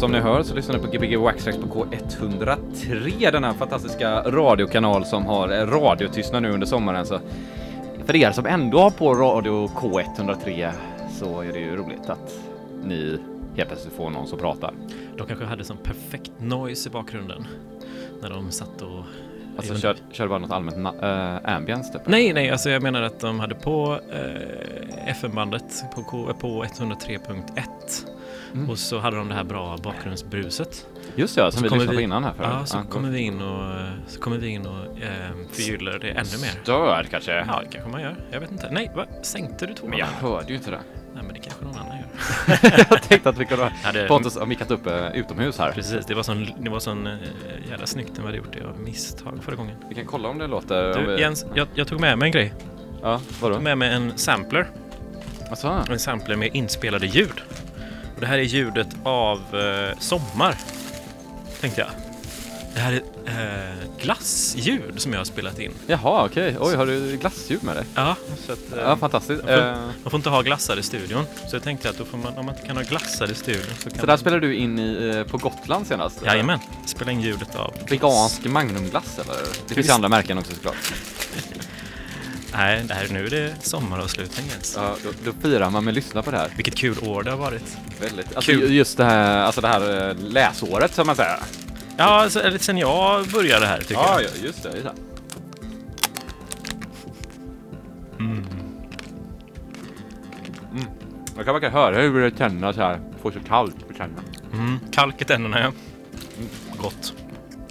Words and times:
Som 0.00 0.12
ni 0.12 0.18
hör 0.18 0.42
så 0.42 0.54
lyssnar 0.54 0.78
ni 0.78 0.82
på 0.84 0.90
Gbg 0.90 1.16
Waxtrax 1.16 1.58
på 1.58 1.66
K103, 1.66 3.30
den 3.32 3.44
här 3.44 3.52
fantastiska 3.52 4.22
radiokanal 4.22 5.04
som 5.04 5.26
har 5.26 5.48
radiotystnad 5.66 6.42
nu 6.42 6.50
under 6.50 6.66
sommaren. 6.66 7.06
Så 7.06 7.20
för 8.04 8.16
er 8.16 8.30
som 8.32 8.46
ändå 8.46 8.78
har 8.78 8.90
på 8.90 9.14
radio 9.14 9.66
K103 9.66 10.72
så 11.18 11.40
är 11.40 11.52
det 11.52 11.58
ju 11.58 11.76
roligt 11.76 12.08
att 12.10 12.38
ni 12.84 13.18
helt 13.56 13.68
plötsligt 13.68 13.94
får 13.94 14.10
någon 14.10 14.26
som 14.26 14.38
pratar. 14.38 14.74
De 15.16 15.26
kanske 15.26 15.44
hade 15.44 15.64
sån 15.64 15.76
perfekt 15.76 16.32
noise 16.38 16.88
i 16.88 16.92
bakgrunden 16.92 17.46
när 18.22 18.30
de 18.30 18.50
satt 18.50 18.82
och... 18.82 19.04
Alltså 19.56 19.74
kör, 19.74 19.96
kör 20.12 20.28
bara 20.28 20.38
något 20.38 20.50
allmänt 20.50 21.02
äh, 21.02 21.54
ambience 21.56 21.92
typ? 21.92 22.02
Nej, 22.06 22.32
nej, 22.32 22.50
alltså 22.50 22.70
jag 22.70 22.82
menar 22.82 23.02
att 23.02 23.20
de 23.20 23.40
hade 23.40 23.54
på 23.54 24.00
eh, 24.12 25.10
FM-bandet 25.10 25.84
på, 25.94 26.02
K- 26.02 26.32
på 26.40 26.64
103.1 26.64 28.09
Mm. 28.54 28.70
och 28.70 28.78
så 28.78 28.98
hade 28.98 29.16
de 29.16 29.28
det 29.28 29.34
här 29.34 29.44
bra 29.44 29.76
bakgrundsbruset. 29.82 30.86
Just 31.14 31.36
ja, 31.36 31.50
som 31.50 31.58
så 31.58 31.62
vi 31.62 31.68
kommer 31.68 31.80
lyssnade 31.80 31.96
på 31.96 31.98
vi- 31.98 32.04
innan 32.04 32.24
här 32.24 32.32
förut. 32.32 32.48
Ja, 32.52 32.66
så 32.66 32.78
kommer 32.78 33.10
vi 33.10 33.18
in 33.20 33.42
och, 33.42 33.74
så 34.06 34.20
kommer 34.20 34.38
vi 34.38 34.48
in 34.48 34.66
och 34.66 34.84
eh, 35.02 35.30
förgyller 35.52 35.98
det 35.98 36.08
ännu 36.10 36.38
mer. 36.40 36.62
Stör 36.62 37.06
kanske? 37.10 37.32
Ja, 37.32 37.60
det 37.62 37.68
kanske 37.72 37.90
man 37.90 38.00
gör. 38.02 38.16
Jag 38.30 38.40
vet 38.40 38.50
inte. 38.52 38.68
Nej, 38.70 38.90
va? 38.96 39.06
Sänkte 39.22 39.66
du 39.66 39.74
tvåan? 39.74 39.90
Men 39.90 39.98
jag 39.98 40.06
hörde 40.06 40.48
ju 40.48 40.54
inte 40.54 40.70
det. 40.70 40.80
Nej, 41.14 41.22
men 41.24 41.34
det 41.34 41.40
kanske 41.40 41.64
någon 41.64 41.74
annan 41.78 41.96
gör. 41.98 42.06
jag 42.90 43.02
tänkte 43.02 43.28
att 43.28 43.38
vi 43.38 43.44
kunde 43.44 43.64
ha 43.64 43.70
Ja, 43.84 43.92
det, 43.92 44.08
Pontus 44.08 44.36
har 44.38 44.46
mickat 44.46 44.70
upp 44.70 44.86
eh, 44.86 45.08
utomhus 45.14 45.58
här. 45.58 45.72
Precis, 45.72 46.06
det 46.06 46.14
var 46.14 46.22
sån, 46.22 46.48
det 46.58 46.70
var 46.70 46.80
sån 46.80 47.06
eh, 47.06 47.12
jävla 47.70 47.86
snyggt 47.86 48.10
när 48.14 48.20
vi 48.20 48.26
hade 48.26 48.36
gjort 48.38 48.52
det 48.52 48.64
av 48.64 48.80
misstag 48.80 49.38
förra 49.42 49.56
gången. 49.56 49.76
Vi 49.88 49.94
kan 49.94 50.06
kolla 50.06 50.28
om 50.28 50.38
det 50.38 50.46
låter... 50.46 50.94
Du, 51.06 51.14
vi... 51.14 51.20
Jens, 51.20 51.46
jag, 51.54 51.68
jag 51.74 51.86
tog 51.88 52.00
med 52.00 52.18
mig 52.18 52.26
en 52.26 52.32
grej. 52.32 52.52
Ja, 53.02 53.10
Jag 53.10 53.20
vadå? 53.40 53.54
tog 53.54 53.62
med 53.64 53.78
mig 53.78 53.92
en 53.94 54.12
sampler. 54.18 54.66
Alltså, 55.50 55.84
En 55.90 55.98
sampler 55.98 56.36
med 56.36 56.50
inspelade 56.56 57.06
ljud. 57.06 57.40
Och 58.20 58.26
det 58.26 58.30
här 58.30 58.38
är 58.38 58.42
ljudet 58.42 58.88
av 59.02 59.38
eh, 59.38 59.98
Sommar, 59.98 60.56
tänkte 61.60 61.80
jag. 61.80 61.90
Det 62.74 62.80
här 62.80 62.92
är 63.26 63.70
eh, 63.70 63.74
glassljud 64.02 64.94
som 65.00 65.12
jag 65.12 65.20
har 65.20 65.24
spelat 65.24 65.58
in. 65.58 65.72
jaha, 65.86 66.24
okej. 66.24 66.56
Oj, 66.60 66.74
har 66.76 66.86
du 66.86 67.16
glassljud 67.16 67.62
med 67.64 67.76
dig? 67.76 67.84
Ja, 67.94 68.16
så 68.46 68.52
att, 68.52 68.72
eh, 68.72 68.78
Ja, 68.82 68.96
fantastiskt. 68.96 69.42
jag 69.46 69.58
får- 69.58 69.66
Eh, 69.66 69.76
man 70.02 70.10
får 70.10 70.18
inte 70.18 70.30
ha 70.30 70.42
glassar 70.42 70.76
i 70.78 70.82
studion. 70.82 71.24
Så 71.48 71.56
jag 71.56 71.62
tänkte 71.62 71.90
att 71.90 71.98
då 71.98 72.04
får 72.04 72.18
man, 72.18 72.38
om 72.38 72.46
man 72.46 72.54
inte 72.54 72.66
kan 72.66 72.76
ha 72.76 72.84
glassar 72.84 73.30
i 73.30 73.34
studion 73.34 73.62
så 73.78 73.90
kan 73.90 74.00
så 74.00 74.06
där 74.06 74.16
spelade 74.16 74.46
du 74.46 74.54
in 74.56 74.78
i, 74.78 75.14
eh, 75.16 75.24
på 75.30 75.36
Gotland 75.38 75.86
senast? 75.86 76.22
Jajamän, 76.24 76.58
spela 76.86 77.10
in 77.12 77.20
ljudet 77.20 77.56
av 77.56 77.74
Vegansk 77.88 78.44
magnumglass 78.44 79.18
eller? 79.18 79.36
Det 79.68 79.74
finns 79.74 79.88
ju 79.88 79.92
andra 79.92 80.08
märken 80.08 80.38
också 80.38 80.54
såklart. 80.54 80.74
Nej, 82.52 82.82
det 82.88 82.94
här, 82.94 83.06
nu 83.10 83.26
är 83.26 83.30
det 83.30 83.54
sommaravslutning 83.62 84.46
Jens. 84.46 84.74
Ja, 84.76 84.96
då, 85.04 85.10
då 85.24 85.32
firar 85.48 85.70
man 85.70 85.84
med 85.84 85.90
att 85.92 85.94
lyssna 85.94 86.22
på 86.22 86.30
det 86.30 86.36
här. 86.36 86.50
Vilket 86.56 86.74
kul 86.74 86.98
år 87.02 87.22
det 87.22 87.30
har 87.30 87.38
varit. 87.38 87.76
Väldigt. 88.00 88.36
Alltså 88.36 88.52
Kul. 88.52 88.72
just 88.74 88.96
det 88.96 89.04
här, 89.04 89.38
alltså 89.42 89.60
det 89.60 89.68
här 89.68 90.08
eh, 90.10 90.16
läsåret 90.16 90.94
som 90.94 91.06
man 91.06 91.16
säger. 91.16 91.38
Ja, 91.96 92.04
alltså, 92.04 92.58
sen 92.58 92.78
jag 92.78 93.26
började 93.26 93.66
här 93.66 93.78
tycker 93.78 93.94
jag. 93.94 94.22
ja, 94.22 94.28
just 94.44 94.62
det. 94.62 94.68
Just 94.68 94.84
det. 94.84 94.92
Mm. 98.18 98.44
Man 101.36 101.44
kan 101.44 101.54
verkligen 101.54 101.74
höra 101.74 101.96
hur 102.02 102.20
det 102.30 102.38
känns 102.38 102.76
här. 102.76 103.00
Får 103.22 103.30
så 103.30 103.40
kallt 103.40 103.88
på 103.88 103.94
tänderna. 103.94 104.22
Mm. 104.52 104.78
Kalk 104.92 105.22
i 105.22 105.24
tänderna 105.24 105.60
ja. 105.60 105.72
Gott. 106.76 107.14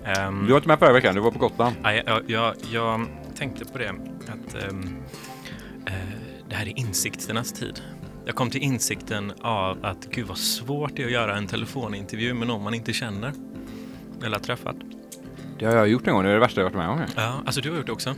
Ehm, 0.06 0.44
Du 0.46 0.50
var 0.52 0.58
inte 0.58 0.68
med 0.68 0.80
förra 0.80 0.94
veckan, 0.94 1.16
du 1.16 1.22
var 1.22 1.32
på 1.32 1.40
Gotland. 1.40 1.76
nej, 1.82 2.04
jag, 2.06 2.22
jag, 2.28 2.54
jag 2.72 3.06
tänkte 3.38 3.66
på 3.66 3.78
det 3.78 3.94
att 4.30 4.64
ehm, 4.64 4.96
eh, 5.86 5.94
det 6.50 6.56
här 6.56 6.66
är 6.66 6.80
insikternas 6.80 7.52
tid. 7.52 7.82
Jag 8.26 8.36
kom 8.36 8.50
till 8.50 8.62
insikten 8.62 9.34
av 9.42 9.86
att 9.86 10.06
gud 10.12 10.28
vad 10.28 10.38
svårt 10.38 10.96
det 10.96 11.02
är 11.02 11.06
att 11.06 11.12
göra 11.12 11.38
en 11.38 11.48
telefonintervju 11.48 12.34
med 12.34 12.48
någon 12.48 12.64
man 12.64 12.74
inte 12.74 12.94
känner 12.94 13.34
eller 14.24 14.38
har 14.38 14.44
träffat. 14.44 14.76
Det 15.60 15.66
har 15.66 15.76
jag 15.76 15.88
gjort 15.88 16.08
en 16.08 16.14
gång, 16.14 16.24
det 16.24 16.30
är 16.30 16.34
det 16.34 16.40
värsta 16.40 16.62
jag 16.62 16.66
varit 16.66 16.78
med 16.78 16.90
om. 16.90 17.02
Ja, 17.16 17.42
alltså 17.46 17.62
du 17.62 17.70
har 17.70 17.78
gjort 17.78 17.86
det 17.86 17.92
också? 17.92 18.16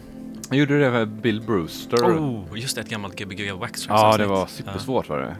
Jag 0.49 0.59
gjorde 0.59 0.79
det 0.79 0.91
med 0.91 1.07
Bill 1.07 1.41
Brewster. 1.41 1.97
Oh, 1.97 2.59
just 2.59 2.75
det, 2.75 2.81
ett 2.81 2.89
gammalt 2.89 3.15
Gbg 3.15 3.51
Wax 3.51 3.87
ja, 3.87 4.17
det 4.17 4.25
var 4.25 4.45
supersvårt 4.45 5.09
var 5.09 5.19
det. 5.19 5.35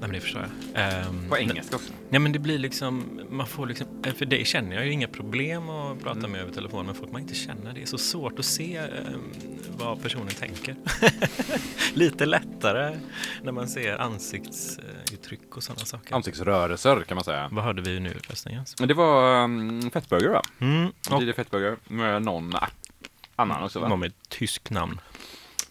Nej, 0.00 0.08
men 0.08 0.12
det 0.12 0.20
förstår 0.20 0.42
jag. 0.42 0.82
Ehm, 0.82 1.28
På 1.28 1.38
engelska 1.38 1.76
också. 1.76 1.92
Nej 2.08 2.20
men 2.20 2.32
det 2.32 2.38
blir 2.38 2.58
liksom, 2.58 3.20
man 3.30 3.46
får 3.46 3.66
liksom, 3.66 3.86
eh, 4.06 4.14
för 4.14 4.24
dig 4.26 4.44
känner 4.44 4.76
jag 4.76 4.84
ju 4.86 4.92
inga 4.92 5.08
problem 5.08 5.68
att 5.68 6.02
prata 6.02 6.18
Mm. 6.18 6.30
med 6.32 6.40
över 6.40 6.52
telefon, 6.52 6.86
men 6.86 6.94
folk 6.94 7.12
man 7.12 7.20
inte 7.22 7.34
känner, 7.34 7.72
det 7.72 7.82
är 7.82 7.86
så 7.86 7.98
svårt 7.98 8.38
att 8.38 8.44
se 8.44 8.76
eh, 8.76 8.84
vad 9.78 10.02
personen 10.02 10.28
tänker. 10.28 10.76
Lite 11.94 12.26
lättare 12.26 12.96
när 13.42 13.52
man 13.52 13.68
ser 13.68 13.98
ansiktsuttryck 13.98 15.56
och 15.56 15.62
sådana 15.62 15.84
saker. 15.84 16.14
Ansiktsrörelser 16.14 17.02
kan 17.02 17.14
man 17.14 17.24
säga. 17.24 17.48
vad 17.52 17.64
hörde 17.64 17.82
vi 17.82 18.00
nu 18.00 18.14
förresten? 18.22 18.64
Men 18.78 18.88
det 18.88 18.94
var 18.94 19.44
um, 19.44 19.90
Fettburger 19.90 20.28
va? 20.28 20.42
Mm, 20.58 20.92
och 21.10 21.22
DJ 21.22 21.32
Fettburger 21.32 21.76
med 21.88 22.22
någon 22.22 22.52
annan 23.36 23.62
också 23.62 23.80
va? 23.80 23.88
någon 23.88 24.00
med 24.00 24.06
ett 24.06 24.28
tyskt 24.28 24.70
namn. 24.70 25.00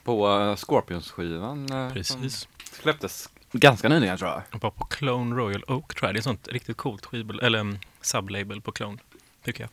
På 0.03 0.27
uh, 0.27 0.55
Scorpions-skivan. 0.55 1.71
Uh, 1.73 1.93
Precis. 1.93 2.47
Släpptes 2.81 3.29
ganska 3.51 3.89
nyligen 3.89 4.17
tror 4.17 4.29
jag. 4.51 4.59
Var 4.61 4.69
på 4.71 4.85
Clone 4.85 5.35
Royal 5.35 5.63
Oak 5.67 5.95
tror 5.95 6.07
jag. 6.07 6.15
Det 6.15 6.17
är 6.17 6.19
ett 6.19 6.23
sånt 6.23 6.47
riktigt 6.47 6.77
coolt 6.77 7.05
skivbol- 7.05 7.43
eller 7.43 7.59
um, 7.59 7.79
sublabel 8.01 8.61
på 8.61 8.71
Clone, 8.71 8.97
tycker 9.45 9.61
jag. 9.63 9.69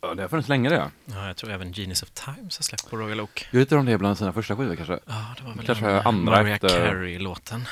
Ja, 0.00 0.14
det 0.14 0.22
har 0.22 0.28
funnits 0.28 0.48
länge 0.48 0.68
det. 0.68 0.90
Ja, 1.04 1.26
jag 1.26 1.36
tror 1.36 1.50
även 1.50 1.72
Genius 1.72 2.02
of 2.02 2.10
Times 2.10 2.58
har 2.58 2.62
släppt 2.62 2.90
på 2.90 2.96
Royal 2.96 3.20
Oak. 3.20 3.48
Inte 3.52 3.76
om 3.76 3.86
det 3.86 3.98
bland 3.98 4.18
sina 4.18 4.32
första 4.32 4.56
skivor 4.56 4.76
kanske. 4.76 4.98
Ja, 5.06 5.34
det 5.38 5.42
var 5.44 5.54
väl 5.54 5.66
Kanske 5.66 5.86
den, 5.86 6.06
andra 6.06 6.32
Mariah 6.32 6.54
efter- 6.54 6.68
Carey-låten. 6.68 7.64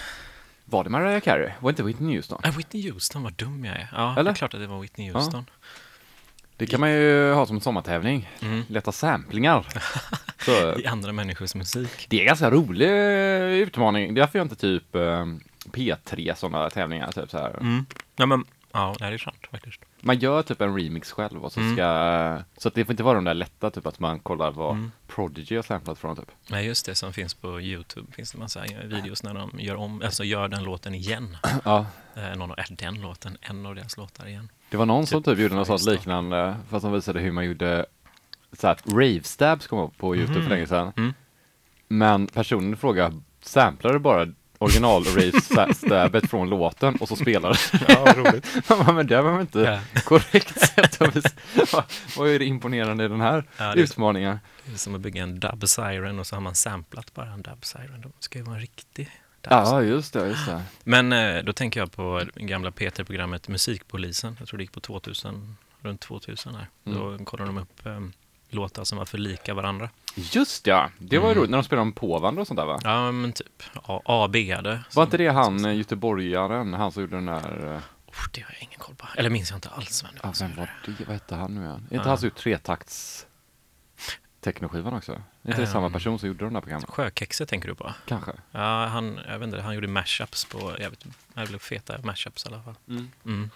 Var 0.64 0.84
det 0.84 0.90
Mariah 0.90 1.20
Carey? 1.20 1.50
Var 1.60 1.70
inte 1.70 1.82
Whitney 1.82 2.16
Houston? 2.16 2.40
Nej, 2.44 2.52
Whitney 2.56 2.90
Houston, 2.90 3.22
vad 3.22 3.32
dum 3.32 3.64
jag 3.64 3.74
är. 3.76 3.88
Ja, 3.92 4.12
det 4.14 4.20
Eller? 4.20 4.30
är 4.30 4.34
klart 4.34 4.54
att 4.54 4.60
det 4.60 4.66
var 4.66 4.80
Whitney 4.80 5.12
Houston. 5.12 5.46
Det 6.56 6.66
kan 6.66 6.80
man 6.80 6.90
ju 6.92 7.32
ha 7.32 7.46
som 7.46 7.60
sommartävling. 7.60 8.30
Mm. 8.42 8.62
Leta 8.68 8.92
samplingar. 8.92 9.66
Så, 10.44 10.78
I 10.78 10.86
andra 10.86 11.12
människors 11.12 11.54
musik. 11.54 12.06
det 12.08 12.16
är 12.16 12.20
en 12.20 12.26
ganska 12.26 12.50
rolig 12.50 12.88
eh, 12.88 13.62
utmaning. 13.62 14.14
Därför 14.14 14.38
jag 14.38 14.44
inte 14.44 14.56
typ 14.56 14.94
eh, 14.94 15.26
P3 15.72 16.34
sådana 16.34 16.70
tävlingar. 16.70 17.12
Typ 17.12 17.30
så 17.30 17.38
här. 17.38 17.56
Mm. 17.60 17.86
Ja, 18.16 18.26
men, 18.26 18.44
ja, 18.72 18.96
det 18.98 19.04
är 19.04 19.18
sant 19.18 19.46
faktiskt. 19.50 19.80
Man 20.00 20.18
gör 20.18 20.42
typ 20.42 20.60
en 20.60 20.78
remix 20.78 21.12
själv 21.12 21.44
och 21.44 21.52
så 21.52 21.60
Mm. 21.60 21.74
ska... 21.76 22.42
Så 22.58 22.68
att 22.68 22.74
det 22.74 22.84
får 22.84 22.92
inte 22.92 23.02
vara 23.02 23.14
de 23.14 23.24
där 23.24 23.34
lätta, 23.34 23.70
typ 23.70 23.86
att 23.86 23.98
man 24.00 24.18
kollar 24.20 24.50
vad 24.50 24.70
Mm. 24.76 24.92
Prodigy 25.06 25.56
har 25.56 25.62
samplat 25.62 25.98
från 25.98 26.16
typ. 26.16 26.30
Nej, 26.50 26.66
just 26.66 26.86
det 26.86 26.94
som 26.94 27.12
finns 27.12 27.34
på 27.34 27.60
YouTube. 27.60 28.12
finns 28.12 28.32
det 28.32 28.38
massa 28.38 28.64
videos 28.84 29.22
när 29.22 29.34
de 29.34 29.50
gör 29.58 29.74
om, 29.76 30.02
alltså 30.04 30.24
gör 30.24 30.48
den 30.48 30.64
låten 30.64 30.94
igen. 30.94 31.36
Ja. 31.64 31.86
Eh, 32.16 32.36
någon 32.36 32.50
av, 32.52 32.58
äh, 32.58 32.64
den 32.70 33.00
låten, 33.00 33.38
en 33.40 33.66
av 33.66 33.74
deras 33.74 33.96
låtar 33.96 34.28
igen. 34.28 34.48
Det 34.70 34.76
var 34.76 34.86
någon 34.86 35.06
som 35.06 35.22
Typ 35.22 35.38
gjorde 35.38 35.54
något 35.54 35.66
sånt 35.66 35.82
liknande, 35.84 36.56
fast 36.70 36.82
de 36.82 36.92
visade 36.92 37.20
hur 37.20 37.32
man 37.32 37.44
gjorde 37.46 37.86
så 38.52 38.66
här, 38.66 38.76
rave 38.86 39.22
stabs 39.22 39.66
kom 39.66 39.78
upp 39.78 39.98
på 39.98 40.16
YouTube 40.16 40.34
för 40.34 40.40
Mhm. 40.40 40.50
länge 40.50 40.66
sedan. 40.66 40.92
Mm. 40.96 41.14
Men 41.88 42.26
personen 42.26 42.72
i 42.72 42.76
fråga 42.76 43.12
samplade 43.42 43.98
bara 43.98 44.26
original 44.58 45.04
rave 45.16 45.74
stabet 45.74 46.30
från 46.30 46.48
låten 46.50 46.96
och 46.96 47.08
så 47.08 47.16
spelade 47.16 47.58
Ja, 47.88 48.12
roligt. 48.16 48.46
Man 48.68 48.78
bara, 48.78 48.92
Men 48.92 49.06
det 49.06 49.22
var 49.22 49.32
väl 49.32 49.40
inte 49.40 49.60
Ja. 49.94 50.00
korrekt 50.04 50.60
sätt 50.60 51.02
att 51.02 51.16
visa. 51.16 51.28
Vad- 51.72 51.84
Vad 52.16 52.28
är 52.28 52.38
det 52.38 52.44
imponerande 52.44 53.04
i 53.04 53.08
den 53.08 53.20
här 53.20 53.44
Ja, 53.58 53.74
det 53.74 53.80
utmaningen? 53.80 54.38
Det 54.64 54.72
är 54.72 54.76
som 54.78 54.94
att 54.94 55.00
bygga 55.00 55.22
en 55.22 55.40
dub 55.40 55.68
siren 55.68 56.18
och 56.18 56.26
så 56.26 56.36
har 56.36 56.40
man 56.40 56.54
samplat 56.54 57.14
bara 57.14 57.26
en 57.32 57.42
dub 57.42 57.64
siren. 57.64 58.00
Det 58.00 58.08
ska 58.18 58.38
ju 58.38 58.44
vara 58.44 58.54
en 58.54 58.60
riktig 58.60 59.10
dub 59.50 59.58
Ja, 59.58 59.82
just 59.82 60.12
det, 60.12 60.28
just 60.28 60.46
det. 60.46 60.62
Men 60.84 61.12
eh, 61.12 61.42
då 61.44 61.52
tänker 61.52 61.80
jag 61.80 61.92
på 61.92 62.22
gamla 62.34 62.70
P3-programmet 62.70 63.48
Musikpolisen. 63.48 64.36
Jag 64.38 64.48
tror 64.48 64.58
det 64.58 64.62
gick 64.64 64.72
på 64.72 64.80
2000, 64.80 65.56
runt 65.82 66.00
2000 66.00 66.54
här. 66.54 66.66
Mm. 66.86 66.98
Då 67.18 67.24
kollade 67.24 67.48
de 67.48 67.58
upp 67.58 67.86
eh, 67.86 68.00
låtar 68.50 68.84
som 68.84 68.98
var 68.98 69.04
för 69.04 69.18
lika 69.18 69.54
varandra. 69.54 69.88
Just 70.14 70.66
ja, 70.66 70.90
det 70.98 71.18
var 71.18 71.26
ju 71.26 71.30
Mm. 71.32 71.38
roligt 71.40 71.50
när 71.50 71.58
de 71.58 71.64
spelade 71.64 71.82
om 71.82 71.92
påvandra 71.92 72.40
och 72.40 72.46
sånt 72.46 72.58
där 72.60 72.66
va? 72.66 72.80
Ja, 72.84 73.12
men 73.12 73.32
typ 73.32 73.62
A- 73.74 74.02
AB-ade. 74.04 74.80
Var 74.94 75.02
inte 75.02 75.16
det 75.16 75.28
han, 75.28 75.64
eh, 75.64 75.76
göteborgaren, 75.76 76.74
han 76.74 76.92
som 76.92 77.02
gjorde 77.02 77.16
den 77.16 77.26
där... 77.26 77.74
eh, 77.74 77.80
det 78.32 78.40
har 78.40 78.50
jag 78.52 78.62
ingen 78.62 78.78
koll 78.78 78.94
på. 78.94 79.06
Eller 79.16 79.30
minns 79.30 79.50
jag 79.50 79.56
inte 79.56 79.68
alls 79.68 80.04
vem 80.04 80.10
det 80.14 80.20
var 80.22 80.34
Ja, 80.40 80.46
vem 80.46 80.56
var 80.56 80.70
det? 80.86 81.04
Vad 81.04 81.12
hette 81.14 81.34
han 81.34 81.54
nu 81.54 81.60
igen? 81.60 81.86
Är 81.90 81.96
inte 81.96 82.08
han 82.08 82.18
som 82.18 82.26
gjort 82.28 82.36
tretakts 82.36 83.26
technoskivan 84.52 84.94
också? 84.94 85.12
Är 85.12 85.48
inte 85.48 85.60
det 85.60 85.66
samma 85.66 85.86
Ehm. 85.86 85.92
person 85.92 86.18
som 86.18 86.28
gjorde 86.28 86.44
de 86.44 86.54
där 86.54 86.60
programmen? 86.60 86.86
Sjökexet 86.88 87.48
tänker 87.48 87.68
du 87.68 87.74
på? 87.74 87.94
Kanske. 88.06 88.32
Ja, 88.52 88.86
han, 88.86 89.20
jag 89.28 89.38
vet 89.38 89.46
inte, 89.46 89.60
han 89.60 89.74
gjorde 89.74 89.88
mashups 89.88 90.44
på, 90.44 90.76
jag 90.78 90.90
vet 90.90 91.04
inte, 91.06 91.18
det 91.34 91.46
blev 91.48 91.58
feta 91.58 91.98
mashups 92.02 92.44
i 92.44 92.48
alla 92.48 92.62
fall. 92.62 92.74
Mm. 92.88 93.50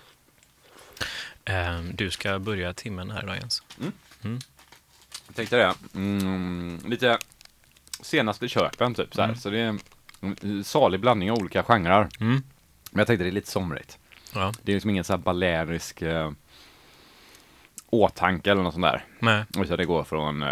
Ehm, 1.45 1.97
du 1.97 2.11
ska 2.11 2.39
börja 2.39 2.75
timmen 2.75 3.11
här 3.11 3.23
idag 3.23 3.37
Jens. 3.37 3.63
Jag 5.27 5.37
tänkte 5.37 5.57
det. 5.57 5.75
Mm, 5.95 6.81
lite 6.87 7.19
senaste 8.01 8.49
köpen 8.49 8.95
typ 8.95 9.15
så 9.15 9.21
här. 9.21 9.29
Mm. 9.29 9.41
Så 9.41 9.51
det 9.51 9.59
är 9.61 9.79
en 10.31 10.65
salig 10.65 11.01
blandning 11.01 11.31
av 11.31 11.39
olika 11.39 11.63
genrer. 11.63 12.09
Mm. 12.21 12.43
Men 12.91 12.99
jag 13.01 13.07
tänkte 13.07 13.25
det 13.25 13.31
är 13.31 13.33
lite 13.33 13.51
somrigt. 13.51 13.99
Ja, 14.35 14.53
Det 14.63 14.73
är 14.73 14.77
liksom 14.77 14.91
ingen 14.91 15.05
så 15.05 15.13
här 15.13 15.19
balerisk 15.19 16.03
eh, 16.03 16.31
åtanke 17.91 18.51
eller 18.51 18.63
något 18.63 18.75
sånt 18.75 18.85
där. 18.87 19.05
nej. 19.19 19.45
Utan 19.59 19.77
det 19.79 19.85
går 19.85 20.05
från 20.05 20.43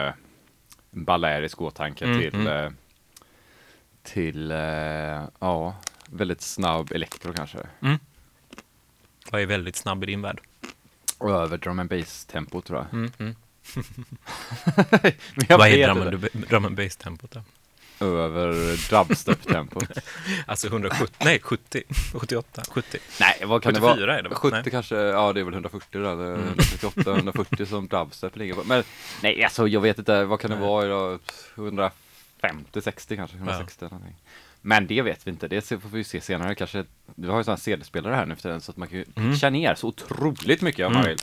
eh, 0.93 0.99
balerisk 0.99 1.61
åtanke 1.61 2.05
Mm, 2.05 2.21
till, 2.21 2.35
mm. 2.35 2.65
eh, 2.65 2.73
till 4.03 4.51
eh, 4.51 5.29
ja, 5.39 5.77
väldigt 6.11 6.41
snabb 6.41 6.93
elektro 6.93 7.33
kanske. 7.33 7.59
Mm. 7.83 7.99
Vad 9.31 9.41
är 9.41 9.47
väldigt 9.47 9.77
snabb 9.77 10.03
i 10.03 10.07
din 10.07 10.23
värld? 10.23 10.41
Och 11.19 11.31
över 11.31 11.59
drum 11.59 11.79
and 11.79 11.91
bass 11.91 12.25
tempo 12.25 12.61
tror 12.61 12.79
jag. 12.79 12.93
Mm, 12.93 13.13
mm. 13.19 13.35
Jag 15.49 15.59
Vad 15.59 15.69
är 15.69 15.87
drum 15.87 16.03
and, 16.03 16.21
drum 16.49 16.65
and 16.65 16.77
bass-tempot 16.77 17.31
då? 17.31 17.43
Över 18.01 18.53
dubstep-tempot. 18.91 19.99
Alltså 20.47 20.67
170, 20.67 21.07
nej 21.25 21.41
70, 21.43 21.83
78, 22.15 22.63
70. 22.71 22.99
Nej, 23.21 23.43
vad 23.47 23.63
kan 23.63 23.75
det 23.75 23.81
74 23.81 24.07
vara? 24.07 24.19
är 24.19 24.23
det 24.23 24.29
va? 24.29 24.35
70 24.37 24.55
Nej. 24.63 24.71
kanske, 24.71 24.97
ja 24.97 25.33
det 25.33 25.41
är 25.41 25.45
väl 25.45 25.55
140 25.55 26.01
där, 26.03 26.13
eller 26.13 26.25
Mm. 26.35 26.49
138, 26.49 27.11
140 27.11 27.67
som 27.67 27.87
dubstep 27.89 28.37
ligger 28.37 28.55
på. 28.55 28.63
Men 28.65 28.85
nej, 29.23 29.45
alltså 29.45 29.69
jag 29.69 29.81
vet 29.81 29.99
inte, 29.99 30.25
vad 30.25 30.41
kan 30.41 30.51
det 30.51 30.57
Nej. 30.57 30.67
vara 30.69 30.87
idag? 30.87 31.19
150, 31.55 32.81
60 32.83 33.17
kanske, 33.17 33.37
160 33.37 33.85
någonting. 33.85 34.17
Men 34.61 34.87
det 34.87 35.03
vet 35.03 35.27
vi 35.27 35.31
inte, 35.31 35.49
det 35.49 35.69
får 35.69 35.89
vi 35.89 36.05
se 36.05 36.21
senare 36.21 36.55
kanske. 36.55 36.85
Du 37.15 37.29
har 37.29 37.39
ju 37.39 37.45
sådana 37.45 37.59
CD-spelare 37.59 38.15
här 38.15 38.27
nu 38.27 38.35
för 38.35 38.43
tiden 38.43 38.61
så 38.61 38.71
att 38.71 38.77
man 38.77 38.89
kan 38.89 38.99
ju 38.99 39.05
Mm. 39.17 39.33
pitcha 39.33 39.51
ner 39.51 39.75
så 39.75 39.87
otroligt 39.89 40.63
mycket 40.63 40.87
om 40.87 40.93
man 40.93 41.03
Mm. 41.03 41.09
vill. 41.09 41.19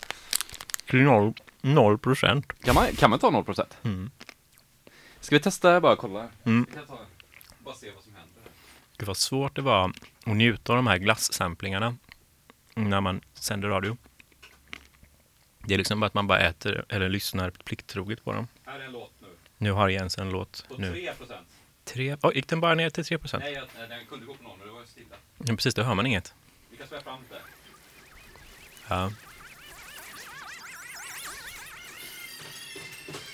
Till 0.89 1.01
noll, 1.01 1.33
noll 1.62 1.98
procent. 1.98 2.45
Kan 2.63 2.75
man, 2.75 2.88
kan 2.95 3.10
man 3.10 3.19
ta 3.19 3.30
0%? 3.31 3.77
Mm. 3.83 4.12
Ska 5.25 5.36
vi 5.36 5.39
testa 5.39 5.81
bara 5.81 5.95
kolla? 5.95 6.30
Mm. 6.44 6.66
Kan 6.66 6.75
jag 6.77 6.88
ta, 6.88 7.00
bara 7.60 7.75
se 7.75 7.92
vad 7.92 8.04
som 8.04 8.16
händer. 8.16 8.42
Gud 8.98 9.07
vad 9.07 9.18
svårt 9.18 9.56
det 9.56 9.62
var 9.62 9.89
att 9.89 9.95
njuta 10.25 10.72
av 10.74 10.75
de 10.75 10.88
här 10.88 10.98
glassamplingarna 10.98 11.98
när 12.75 13.01
man 13.01 13.22
sänder 13.33 13.68
radio. 13.68 13.98
Det 15.60 15.74
är 15.74 15.77
liksom 15.77 16.00
bara 16.00 16.06
att 16.06 16.13
man 16.13 16.27
bara 16.27 16.39
äter 16.39 16.86
eller 16.89 17.10
lyssnar 17.10 17.50
plikttroget 17.50 18.24
på 18.24 18.33
dem. 18.33 18.48
Här 18.66 18.80
är 18.80 18.86
en 18.86 18.92
låt 18.92 19.13
nu. 19.22 19.27
Nu 19.57 19.72
har 19.72 19.89
Jens 19.89 20.18
en 20.18 20.30
låt. 20.30 20.66
På 20.68 20.77
Nu. 20.77 20.92
3%. 20.94 21.13
Tre, 21.83 22.16
oh, 22.22 22.36
gick 22.36 22.48
den 22.48 22.62
bara 22.62 22.75
ner 22.75 22.89
till 22.89 23.06
3 23.06 23.18
procent? 23.18 23.44
Nej, 23.44 23.54
jag- 23.54 23.89
den 23.89 24.06
kunde 24.06 24.25
gå 24.25 24.33
på 24.33 24.44
någon 24.44 24.57
men 24.60 24.68
det 24.68 24.74
var 24.74 24.86
stilla. 24.86 25.16
Ja, 25.38 25.56
precis, 25.56 25.74
då 25.75 25.83
hör 25.83 25.95
man 25.95 26.06
inget. 26.06 26.33
Vi 26.69 26.77
kan 26.77 26.88
spela 26.88 27.01
fram 27.01 27.19
det. 27.30 27.42
Ja. 28.88 29.12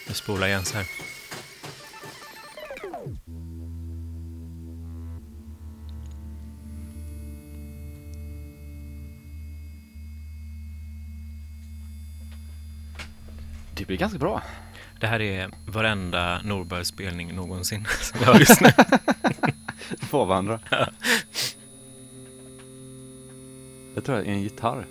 Jag 0.07 0.15
spolar 0.15 0.47
Jens 0.47 0.73
här. 0.73 0.85
Det 13.81 13.86
blir 13.88 13.98
ganska 13.98 14.19
bra. 14.19 14.42
Det 15.00 15.07
här 15.07 15.22
är 15.22 15.50
varenda 15.68 16.42
Norberg-spelning 16.44 17.36
någonsin 17.36 17.86
som 18.01 18.19
jag 18.24 18.28
har 18.33 18.39
lyssnat 18.39 18.75
På 20.12 20.25
varandra. 20.25 20.60
Jag 23.95 24.04
tror 24.06 24.16
det 24.16 24.22
är 24.22 24.25
en 24.33 24.42
gitarr. 24.42 24.86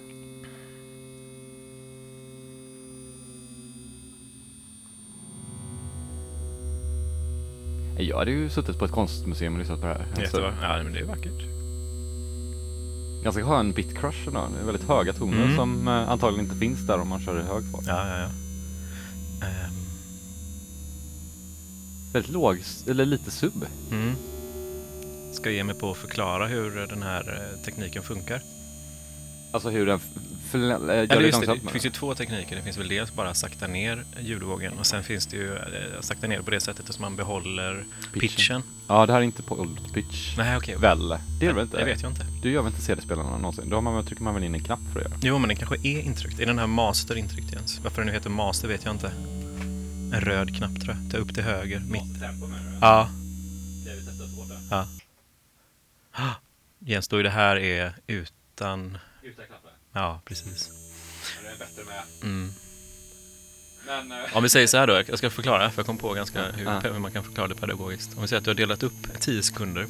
Jag 7.99 8.19
hade 8.19 8.31
ju 8.31 8.51
suttit 8.51 8.79
på 8.79 8.85
ett 8.85 8.91
konstmuseum 8.91 9.53
och 9.53 9.59
lyssnat 9.59 9.81
på 9.81 9.87
det 9.87 9.93
här. 9.93 10.01
Alltså, 10.07 10.23
Jättebra. 10.23 10.55
Ja, 10.63 10.83
men 10.83 10.93
det 10.93 10.99
är 11.01 11.05
vackert. 11.05 11.41
ganska 13.25 13.45
skön 13.45 13.73
bitcrush 13.73 14.29
ändå. 14.29 14.49
Det 14.55 14.61
är 14.63 14.67
väldigt 14.67 14.89
höga 14.89 15.13
toner 15.13 15.43
Mm. 15.45 15.57
som 15.57 15.89
antagligen 15.89 16.45
inte 16.47 16.57
finns 16.59 16.87
där 16.87 17.01
om 17.01 17.09
man 17.09 17.21
kör 17.21 17.41
i 17.41 17.43
hög 17.43 17.73
fart. 17.73 17.85
Ja, 17.87 18.09
ja, 18.09 18.19
ja. 18.19 18.29
Ehm, 19.43 19.75
Väldigt 22.13 22.33
låg, 22.33 22.63
eller 22.89 23.07
lite 23.07 23.31
sub. 23.31 23.67
mm. 23.91 24.15
Ska 25.33 25.51
ge 25.51 25.65
mig 25.65 25.75
på 25.75 25.91
att 25.91 25.97
förklara 25.97 26.47
hur 26.47 26.87
den 26.87 27.03
här 27.03 27.51
eh, 27.55 27.65
tekniken 27.65 28.03
funkar. 28.03 28.43
Alltså 29.53 29.71
hur 29.71 29.87
den 29.87 30.01
förl- 30.53 30.91
äh, 30.91 30.97
gör 30.97 31.03
Eller 31.03 31.17
det 31.21 31.27
just 31.27 31.41
det, 31.41 31.55
det 31.65 31.71
finns 31.71 31.87
ju 31.87 31.91
två 31.91 32.15
tekniker. 32.15 32.57
Det 32.57 32.63
finns 32.63 32.79
väl 32.79 32.89
dels 32.89 33.13
bara 33.15 33.35
sakta 33.35 33.67
ner 33.67 34.05
ljudvågen 34.21 34.79
och 34.79 34.87
sen 34.87 35.03
finns 35.03 35.27
det 35.27 35.37
ju 35.37 35.57
eh, 35.57 36.01
sakta 36.01 36.27
ner 36.27 36.41
på 36.43 36.51
det 36.51 36.61
sättet 36.61 36.91
att 36.91 36.99
man 36.99 37.17
behåller 37.17 37.85
Pitchen. 38.13 38.21
pitchen. 38.21 38.63
Ja, 38.89 39.07
det 39.07 39.13
här 39.13 39.21
är 39.21 39.25
inte 39.25 39.43
på 39.43 39.55
old 39.61 39.93
pitch. 39.95 40.37
Nej, 40.37 40.57
okej. 40.57 40.77
Väl? 40.79 41.09
Det 41.09 41.15
är 41.15 41.49
det 41.49 41.53
väl 41.53 41.65
inte? 41.65 41.77
Det 41.79 41.85
vet 41.85 42.03
jag 42.03 42.11
inte. 42.13 42.27
Du 42.43 42.51
gör 42.51 42.63
väl 42.63 42.73
inte 42.73 42.83
CD-spelarna 42.85 43.37
någonsin? 43.37 43.71
Då 43.71 43.77
har 43.77 43.83
man, 43.83 44.07
trycker 44.07 44.23
man 44.23 44.35
väl 44.35 44.45
in 44.45 44.55
en 44.55 44.65
knapp 44.65 44.81
för 44.93 45.01
att 45.01 45.07
göra. 45.11 45.19
Jo, 45.23 45.39
men 45.39 45.49
den 45.49 45.57
kanske 45.57 45.77
är 45.77 46.01
intryckt. 46.01 46.41
Är 46.41 46.47
den 46.47 46.59
här 46.59 46.67
master 46.67 47.15
intryckt 47.17 47.53
Jens? 47.53 47.81
Varför 47.83 47.97
den 47.97 48.07
nu 48.07 48.13
heter 48.13 48.31
master 48.31 48.69
vet 48.69 48.85
jag 48.85 48.95
inte. 48.95 49.13
En 50.15 50.21
röd 50.21 50.57
knapp 50.57 50.81
tror 50.81 50.97
jag. 51.03 51.11
Ta 51.13 51.17
upp 51.17 51.35
till 51.35 51.43
höger. 51.43 51.81
Mitt. 51.81 52.21
tempo? 52.21 52.47
Ja. 52.81 53.09
Det 53.85 53.95
vi 53.95 54.07
testat 54.07 54.37
hårt 54.37 54.49
där. 54.49 54.59
ja. 54.71 54.87
Jens, 56.79 57.09
då 57.09 57.17
är 57.17 57.23
det 57.23 57.31
här 57.31 57.57
är 57.57 57.93
utan... 58.07 58.99
Ja, 59.93 60.21
precis. 60.25 60.71
Det 61.43 61.49
är 61.49 61.59
bättre 61.59 61.83
med. 61.85 62.03
Mm. 62.31 62.53
Men... 63.87 64.13
eh, 64.13 64.37
Om 64.37 64.43
vi 64.43 64.49
säger 64.49 64.67
så 64.67 64.77
här 64.77 64.87
då, 64.87 65.03
jag 65.09 65.19
ska 65.19 65.31
förklara, 65.31 65.71
för 65.71 65.79
jag 65.79 65.87
kom 65.87 65.99
på 65.99 66.13
ganska 66.13 66.43
hur, 66.53 66.65
Ja. 66.65 66.81
hur 66.81 66.99
man 66.99 67.13
kan 67.13 67.25
förklara 67.25 67.49
det 67.49 67.55
pedagogiskt. 67.55 68.15
Om 68.17 68.23
vi 68.23 68.29
säger 68.29 68.39
att 68.39 68.45
du 68.45 68.51
har 68.51 68.55
delat 68.55 68.83
upp 68.83 69.21
10 69.21 69.43
sekunder 69.43 69.87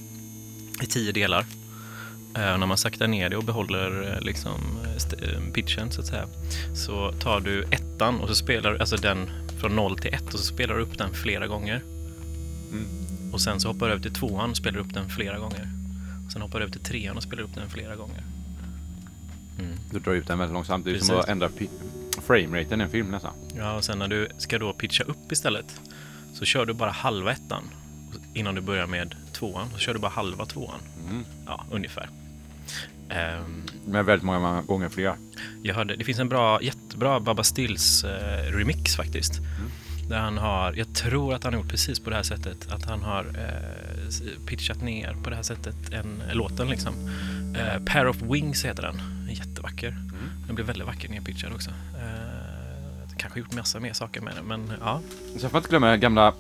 i 0.83 0.87
10 0.87 1.12
delar. 1.12 1.47
Eh, 2.37 2.52
och 2.52 2.61
när 2.61 2.66
man 2.66 2.78
saktar 2.78 3.07
ner 3.09 3.28
det 3.30 3.37
och 3.37 3.45
behåller 3.45 4.12
eh, 4.14 4.21
liksom 4.21 4.61
pitchen 5.54 5.90
så 5.92 6.00
att 6.00 6.07
säga. 6.07 6.26
Så 6.75 7.12
tar 7.12 7.40
du 7.40 7.62
ettan 7.64 8.21
och 8.21 8.28
så 8.28 8.35
spelar 8.35 8.73
du, 8.73 8.78
alltså 8.78 8.97
den 8.97 9.30
från 9.61 9.76
0 9.76 9.99
till 9.99 10.14
1 10.14 10.23
och 10.35 10.40
så 10.40 10.45
spelar 10.54 10.75
du 10.76 10.83
upp 10.83 10.99
den 10.99 11.14
flera 11.14 11.47
gånger. 11.47 11.83
Mm. 12.73 12.87
Och 13.33 13.40
sen 13.40 13.61
så 13.61 13.69
hoppar 13.69 13.87
du 13.87 13.92
över 13.92 14.02
till 14.02 14.14
tvåan 14.14 14.50
och 14.50 14.57
spelar 14.57 14.78
upp 14.78 14.95
den 14.95 15.09
flera 15.09 15.38
gånger. 15.38 15.69
Och 16.26 16.33
sen 16.33 16.42
hoppar 16.42 16.59
du 16.59 16.64
över 16.64 16.73
till 16.73 16.83
trean 16.85 17.16
och 17.16 17.23
spelar 17.23 17.42
upp 17.42 17.54
den 17.54 17.71
flera 17.71 17.97
gånger. 17.97 18.25
Mm. 19.61 19.76
Du 19.90 19.99
drar 19.99 20.12
ut 20.12 20.26
den 20.26 20.38
väldigt 20.38 20.55
långsamt. 20.55 20.85
Det 20.85 20.90
är 20.90 20.99
som 20.99 21.09
Precis. 21.09 21.25
att 21.25 21.29
ändra 21.29 21.49
frameraten 22.26 22.81
i 22.81 22.85
en 22.85 22.90
film 22.90 23.11
nästan. 23.11 23.33
Ja, 23.57 23.76
och 23.76 23.85
sen 23.85 23.99
när 23.99 24.09
du 24.09 24.29
ska 24.38 24.59
då 24.59 24.73
pitcha 24.73 25.05
upp 25.05 25.33
istället 25.33 25.81
så 26.35 26.45
kör 26.45 26.67
du 26.67 26.73
bara 26.73 26.90
halva 26.90 27.33
ettan 27.33 27.62
innan 28.35 28.55
du 28.55 28.61
börjar 28.61 28.87
med 28.87 29.14
tvåan. 29.33 29.69
Så 29.73 29.79
kör 29.79 29.95
du 29.95 30.00
bara 30.00 30.11
halva 30.11 30.47
tvåan. 30.47 30.81
Mm. 31.11 31.25
Ja, 31.47 31.64
ungefär. 31.71 32.09
Ehm, 33.09 33.62
Men 33.87 34.07
väldigt 34.07 34.25
många 34.25 34.62
gånger 34.62 34.88
fler. 34.88 35.14
jag 35.62 35.75
hörde, 35.75 35.97
det 35.97 36.05
finns 36.05 36.19
en 36.19 36.29
bra, 36.29 36.62
jättebra 36.62 37.21
Baba 37.21 37.45
Stills 37.45 38.05
eh, 38.05 38.52
remix 38.52 38.97
faktiskt. 38.97 39.40
Där 40.09 40.19
han 40.19 40.38
har, 40.38 40.73
jag 40.73 40.95
tror 40.95 41.35
att 41.35 41.45
han 41.45 41.55
har 41.55 41.61
gjort 41.61 41.71
precis 41.71 42.00
på 42.00 42.11
det 42.11 42.17
här 42.17 42.23
sättet. 42.23 42.73
Att 42.73 42.85
han 42.85 43.02
har 43.02 43.25
eh, 43.25 44.47
pitchat 44.47 44.83
ner 44.83 45.17
på 45.25 45.31
det 45.31 45.37
här 45.37 45.43
sättet 45.43 45.93
en, 45.93 46.23
låten 46.33 46.69
liksom. 46.69 46.95
Eh, 47.59 47.85
Pair 47.85 48.09
of 48.09 48.17
Wings 48.23 48.64
heter 48.64 48.83
den. 48.83 49.00
Jättevacker. 49.35 49.97
Den 50.47 50.55
blir 50.55 50.65
väldigt 50.65 50.87
vacker 50.87 51.09
nedpitchad 51.09 51.53
också. 51.53 51.71
Eh, 51.71 53.17
kanske 53.19 53.39
gjort 53.39 53.55
massa 53.55 53.81
mer 53.81 53.93
saker 53.93 54.21
med 54.21 54.35
den, 54.35 54.45
men 54.45 54.73
ja. 54.81 55.01
Så 55.37 55.45
jag 55.45 55.51
får 55.51 55.59
inte 55.59 55.71
glömma 55.71 55.97
gamla 55.97 56.35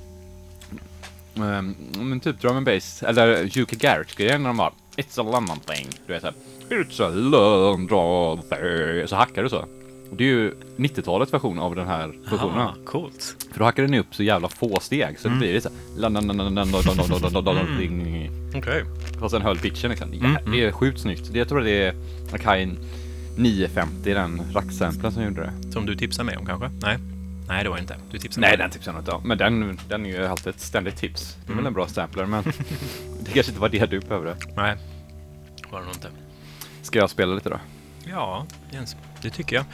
um, 1.34 1.76
men 1.98 2.20
typ 2.20 2.40
drum 2.40 2.56
and 2.56 2.66
bass, 2.66 3.02
eller 3.02 3.58
Yuki 3.58 3.76
Garrett-grejen 3.76 4.42
när 4.42 4.50
de 4.50 4.56
var 4.56 4.72
It's 4.96 5.20
a 5.20 5.32
London 5.32 5.60
thing. 5.60 5.88
Du 6.06 6.12
vet 6.12 6.22
såhär 6.22 6.34
It's 6.68 7.02
a 7.02 7.10
London 7.10 8.38
thing. 8.48 9.08
Så 9.08 9.16
hackar 9.16 9.42
du 9.42 9.48
så. 9.48 9.64
Det 10.12 10.24
är 10.24 10.28
ju 10.28 10.54
90-talets 10.76 11.32
version 11.32 11.58
av 11.58 11.74
den 11.74 11.86
här 11.86 12.14
funktionen. 12.28 12.58
Ah, 12.58 12.74
coolt. 12.86 13.36
För 13.52 13.58
då 13.58 13.64
hackar 13.64 13.82
den 13.82 13.94
upp 13.94 14.14
så 14.14 14.22
jävla 14.22 14.48
få 14.48 14.80
steg 14.80 15.18
så 15.18 15.28
det 15.28 15.34
blir 15.34 15.52
det 15.52 15.70
London 15.96 16.26
London 16.26 17.78
thing. 17.78 18.30
Och 19.20 19.30
sen 19.30 19.42
höll 19.42 19.58
pitchen 19.58 19.90
liksom. 19.90 20.12
Mm, 20.12 20.32
Ja, 20.32 20.50
det 20.52 20.64
är 20.64 20.72
sjukt 20.72 21.00
snyggt. 21.00 21.32
Det, 21.32 21.38
jag 21.38 21.48
tror 21.48 21.60
det 21.60 21.70
är 21.82 21.94
Akai 22.34 22.68
950, 23.36 24.14
den 24.14 24.42
racksamplen 24.54 25.12
som 25.12 25.22
gjorde 25.24 25.40
det. 25.42 25.72
Som 25.72 25.86
du 25.86 25.96
tipsar 25.96 26.24
mig 26.24 26.36
om 26.36 26.46
kanske? 26.46 26.70
Nej. 26.82 26.98
Nej, 27.48 27.64
det 27.64 27.70
var 27.70 27.78
inte. 27.78 27.96
Du 28.10 28.18
tipsade 28.18 28.40
Nej, 28.46 28.50
mig. 28.50 28.58
den 28.58 28.70
tipsar 28.70 28.92
jag 28.92 29.00
inte 29.00 29.10
om. 29.10 29.28
Men 29.28 29.38
den, 29.38 29.78
den 29.88 30.06
är 30.06 30.10
ju 30.10 30.26
alltid 30.26 30.46
ett 30.46 30.60
ständigt 30.60 30.96
tips. 30.96 31.36
Det 31.36 31.44
är 31.44 31.46
väl 31.46 31.52
Mm. 31.58 31.66
en 31.66 31.72
bra 31.72 31.86
sampler, 31.88 32.26
men 32.26 32.44
det 33.24 33.30
kanske 33.32 33.50
inte 33.50 33.60
var 33.60 33.68
det 33.68 33.90
du 33.90 34.00
behövde. 34.00 34.36
Nej. 34.56 34.76
Var 35.70 35.78
det 35.80 35.86
nog 35.86 35.94
inte. 35.94 36.08
Ska 36.82 36.98
jag 36.98 37.10
spela 37.10 37.34
lite 37.34 37.48
då? 37.48 37.60
Ja, 38.04 38.46
Jens. 38.70 38.96
Det 39.22 39.30
tycker 39.30 39.56
jag. 39.56 39.64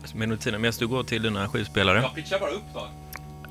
Alltså, 0.00 0.16
Med 0.16 0.40
tiden 0.40 0.60
medan 0.60 0.74
du 0.78 0.86
går 0.86 1.02
till 1.04 1.22
dina 1.22 1.48
skivspelare. 1.48 2.04
pitchar 2.14 2.38
bara 2.40 2.50
upp 2.50 2.62
då. 2.74 2.88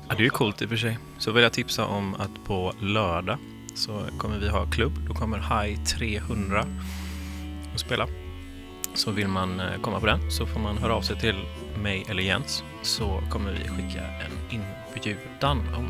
Ja, 0.08 0.14
det 0.14 0.22
är 0.22 0.24
ju 0.24 0.30
coolt 0.30 0.62
i 0.62 0.64
och 0.64 0.68
för 0.68 0.76
sig. 0.76 0.98
Så 1.18 1.32
vill 1.32 1.42
jag 1.42 1.52
tipsa 1.52 1.84
om 1.84 2.14
att 2.14 2.44
på 2.46 2.72
lördag 2.80 3.38
så 3.74 4.04
kommer 4.18 4.38
vi 4.38 4.48
ha 4.48 4.66
klubb. 4.66 4.92
Då 5.08 5.14
kommer 5.14 5.38
High 5.38 5.84
300 5.84 6.66
att 7.74 7.80
spela. 7.80 8.06
Så 8.94 9.10
vill 9.10 9.28
man 9.28 9.60
eh, 9.60 9.80
komma 9.80 10.00
på 10.00 10.06
den 10.06 10.30
så 10.30 10.46
får 10.46 10.60
man 10.60 10.78
höra 10.78 10.94
av 10.94 11.02
sig 11.02 11.20
till 11.20 11.36
mig 11.82 12.04
eller 12.08 12.22
Jens 12.22 12.64
så 12.82 13.20
kommer 13.30 13.52
vi 13.52 13.68
skicka 13.68 14.00
en 14.02 14.32
inbjudan 14.50 15.58
om 15.76 15.88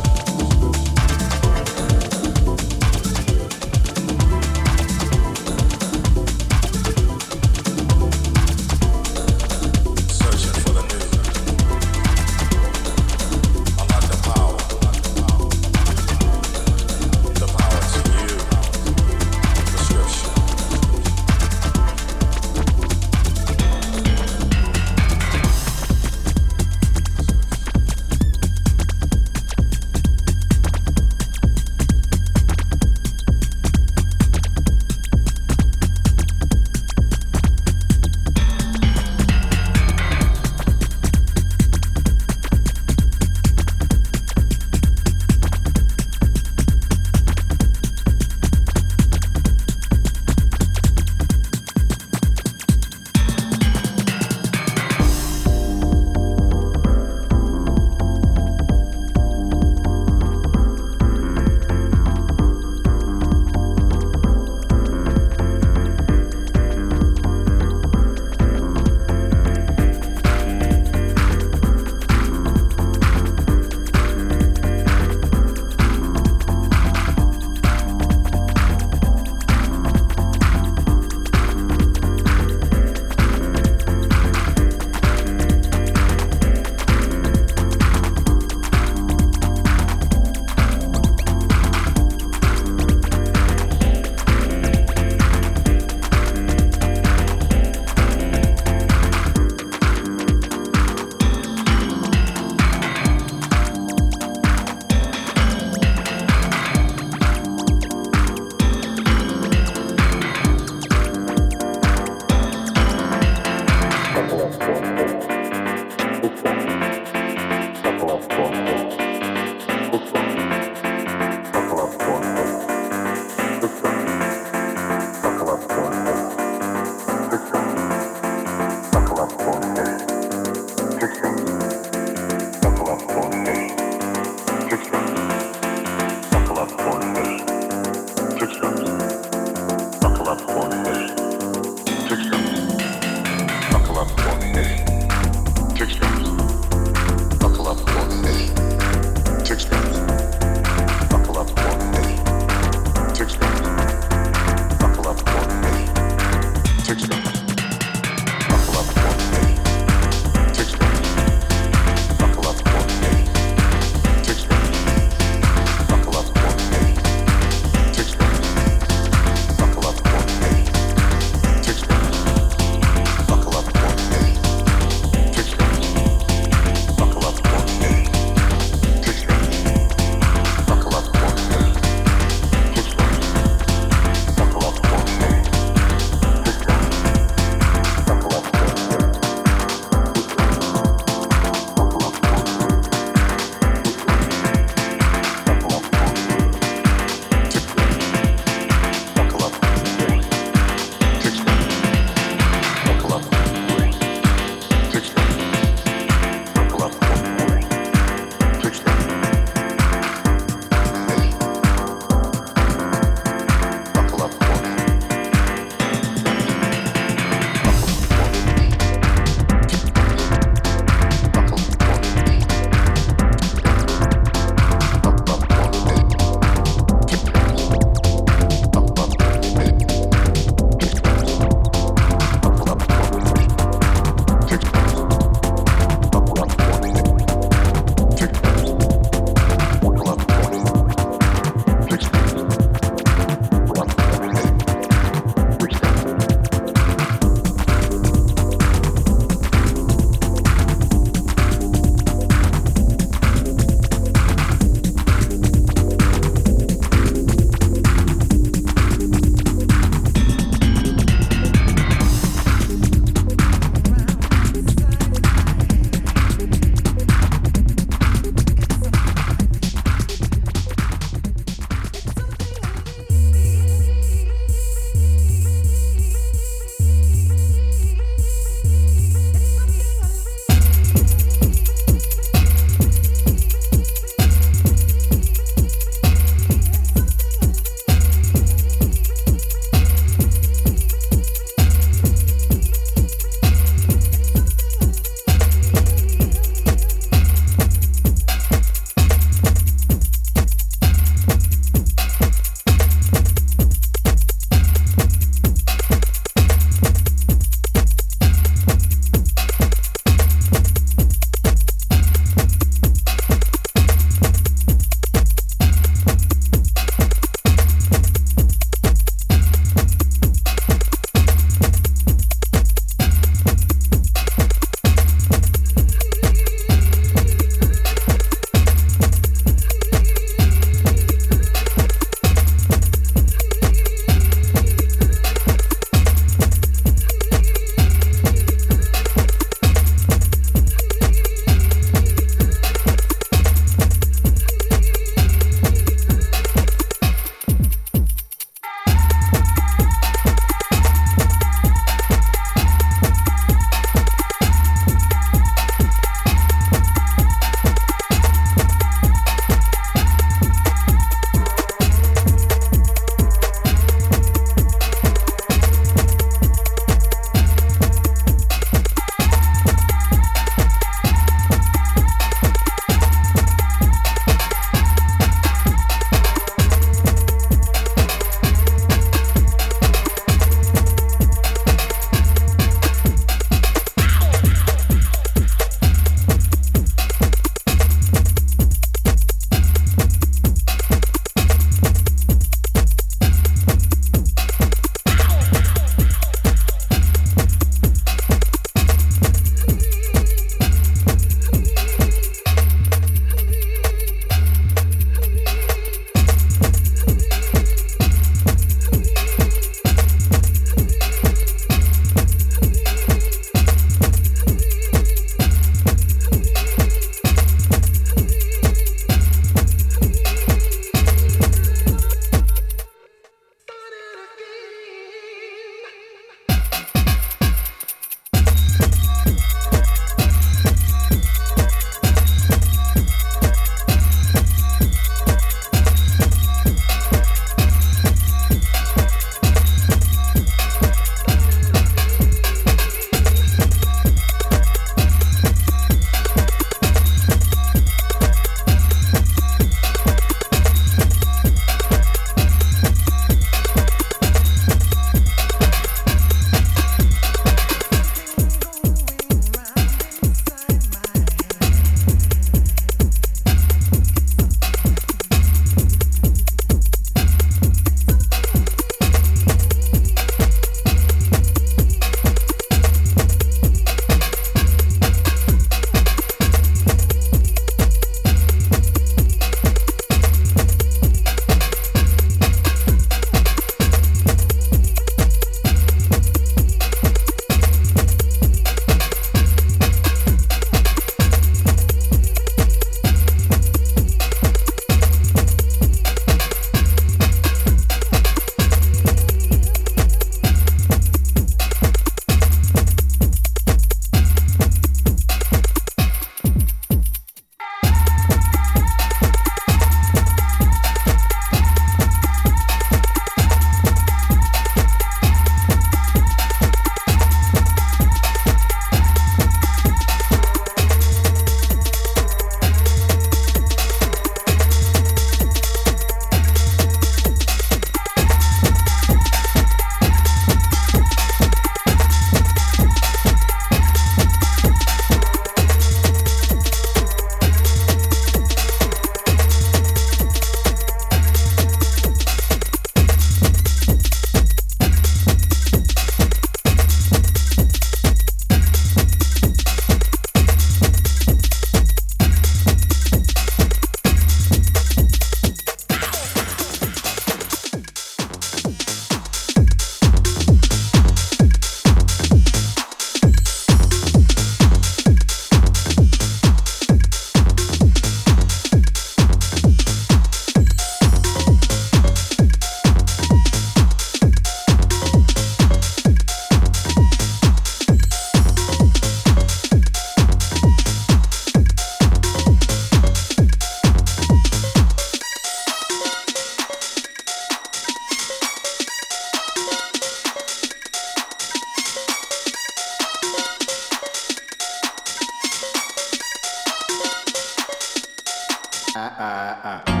ah, 599.17 599.57
ah, 599.63 599.81
ah. 599.87 600.00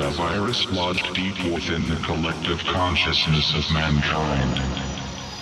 A 0.00 0.10
virus 0.10 0.70
lodged 0.72 1.14
deep 1.14 1.36
within 1.52 1.86
the 1.88 1.96
collective 2.04 2.58
consciousness 2.64 3.54
of 3.54 3.64
mankind. 3.72 4.56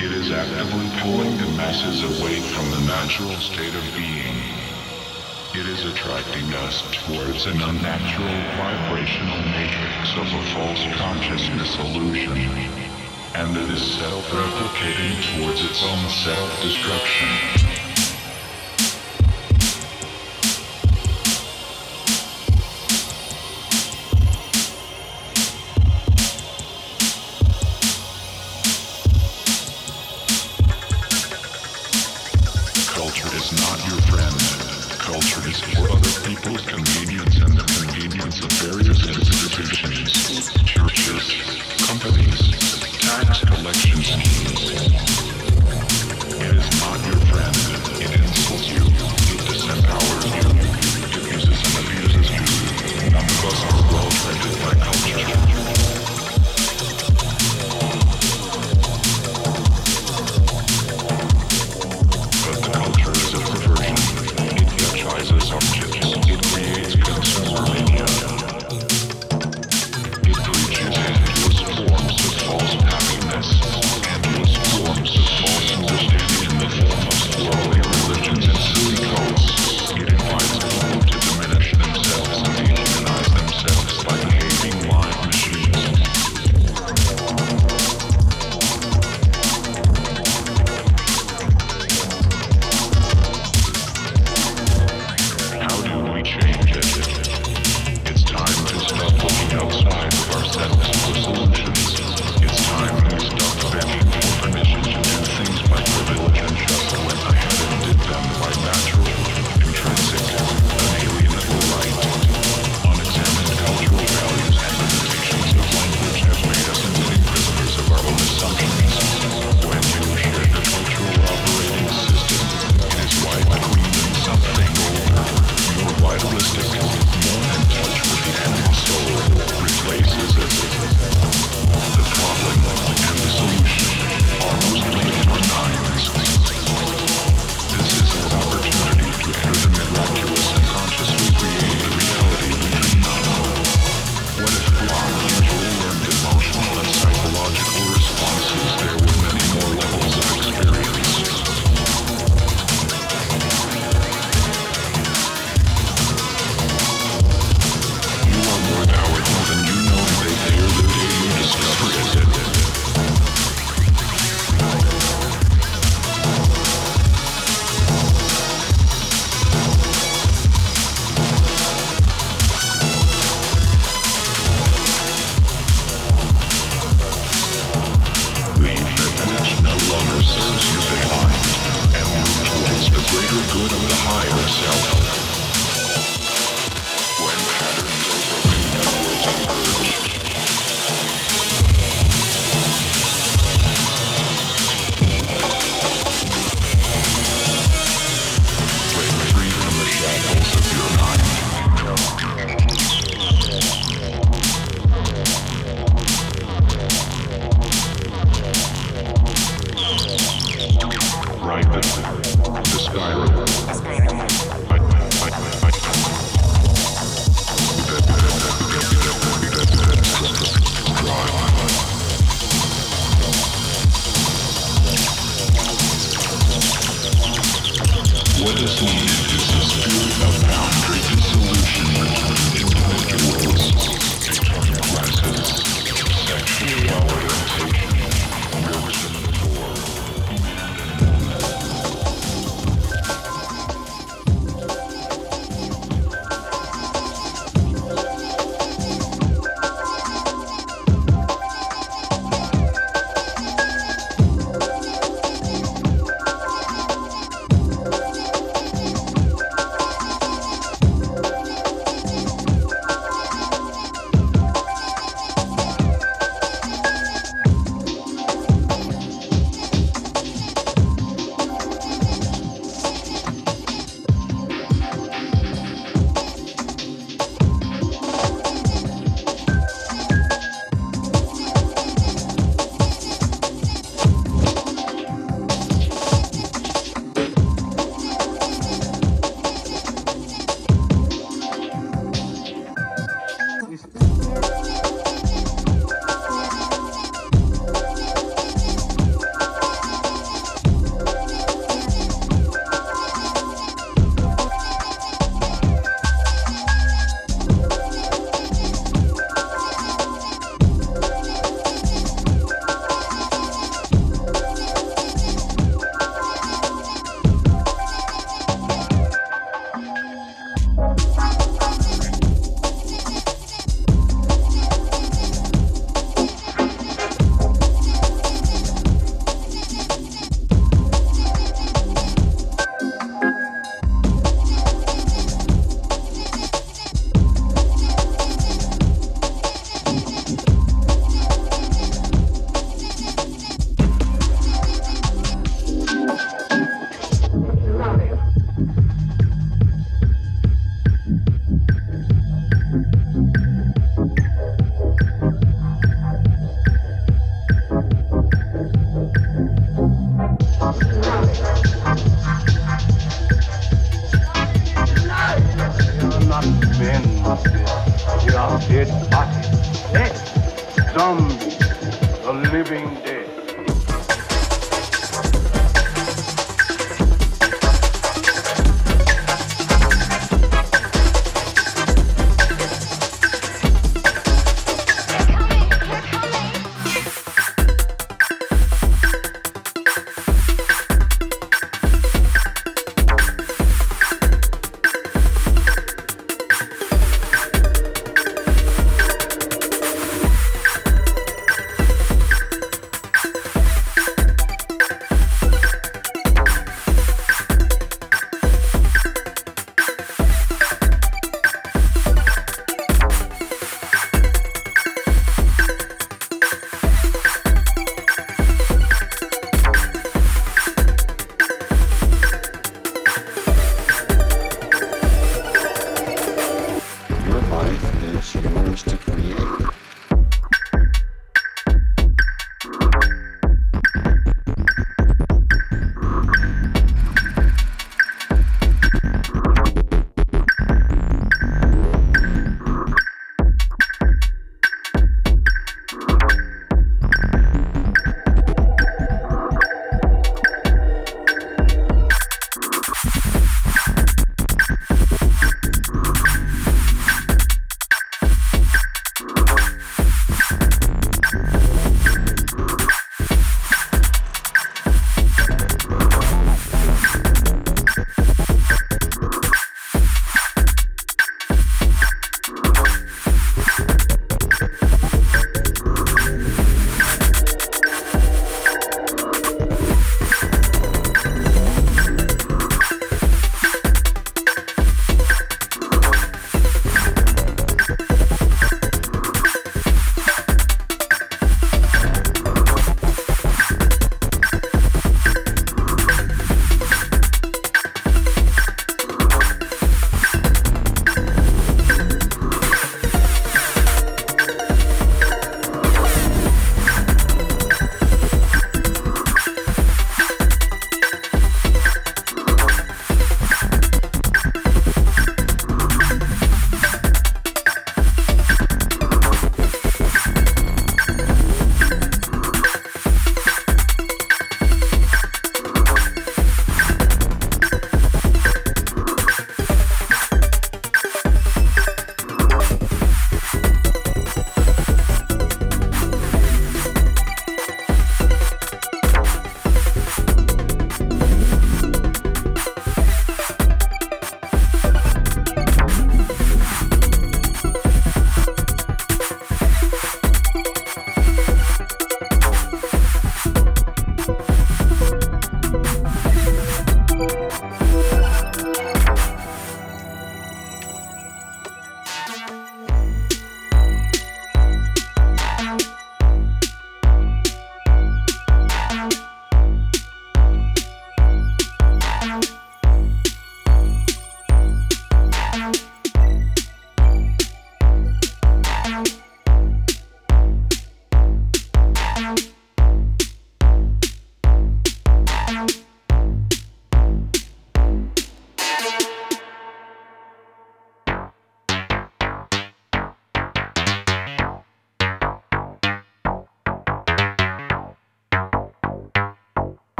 It 0.00 0.12
is 0.12 0.30
actively 0.30 0.88
pulling 1.00 1.36
the 1.36 1.56
masses 1.56 2.02
away 2.04 2.40
from 2.40 2.70
the 2.70 2.80
natural 2.86 3.36
state 3.36 3.74
of 3.74 3.84
being. 3.96 4.36
It 5.54 5.66
is 5.66 5.84
attracting 5.84 6.52
us 6.64 6.82
towards 7.04 7.46
an 7.46 7.60
unnatural 7.60 8.36
vibrational 8.56 9.40
matrix 9.56 10.16
of 10.16 10.26
a 10.26 10.42
false 10.52 10.84
consciousness 10.96 11.76
illusion. 11.78 12.36
And 13.34 13.56
it 13.56 13.70
is 13.70 13.82
self-replicating 13.98 15.40
towards 15.40 15.64
its 15.64 15.82
own 15.82 16.08
self-destruction. 16.08 17.65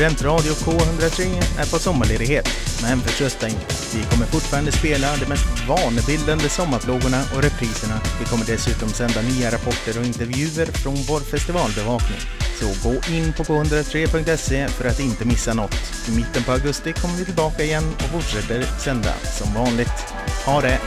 Studentradio 0.00 0.52
K103 0.52 1.20
är 1.58 1.70
på 1.72 1.78
sommarledighet, 1.78 2.48
men 2.82 3.00
förtrösta 3.00 3.48
inte. 3.48 3.66
Vi 3.94 4.02
kommer 4.10 4.26
fortfarande 4.26 4.72
spela 4.72 5.16
de 5.16 5.26
mest 5.26 5.68
vanebildande 5.68 6.48
sommarplågorna 6.48 7.22
och 7.34 7.42
repriserna. 7.42 8.00
Vi 8.20 8.24
kommer 8.24 8.44
dessutom 8.44 8.88
sända 8.88 9.22
nya 9.22 9.50
rapporter 9.50 9.98
och 9.98 10.04
intervjuer 10.04 10.66
från 10.66 10.94
vår 11.08 11.20
festivalbevakning. 11.20 12.20
Så 12.60 12.88
gå 12.88 12.94
in 13.14 13.32
på 13.32 13.42
k103.se 13.42 14.68
för 14.68 14.88
att 14.88 15.00
inte 15.00 15.24
missa 15.24 15.54
något. 15.54 15.76
I 16.08 16.10
mitten 16.10 16.42
på 16.42 16.52
augusti 16.52 16.92
kommer 16.92 17.16
vi 17.16 17.24
tillbaka 17.24 17.62
igen 17.64 17.94
och 17.94 18.10
fortsätter 18.14 18.62
sända 18.78 19.12
som 19.38 19.54
vanligt. 19.54 19.98
Ha 20.46 20.60
det! 20.60 20.78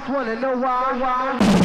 house, 0.00 0.08
wanna 0.08 0.34
know 0.40 0.56
why? 0.56 0.92
why? 0.98 1.63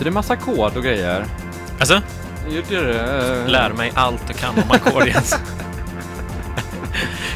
Byter 0.00 0.04
det 0.04 0.10
massa 0.10 0.36
kod 0.36 0.76
och 0.76 0.82
grejer. 0.84 1.26
Alltså, 1.78 2.02
Gjorde 2.48 2.86
det? 2.92 3.46
lär 3.48 3.70
mig 3.72 3.92
allt 3.94 4.22
jag 4.26 4.36
kan 4.36 4.54
om 4.54 4.70
ackord 4.70 5.06
Jens. 5.06 5.34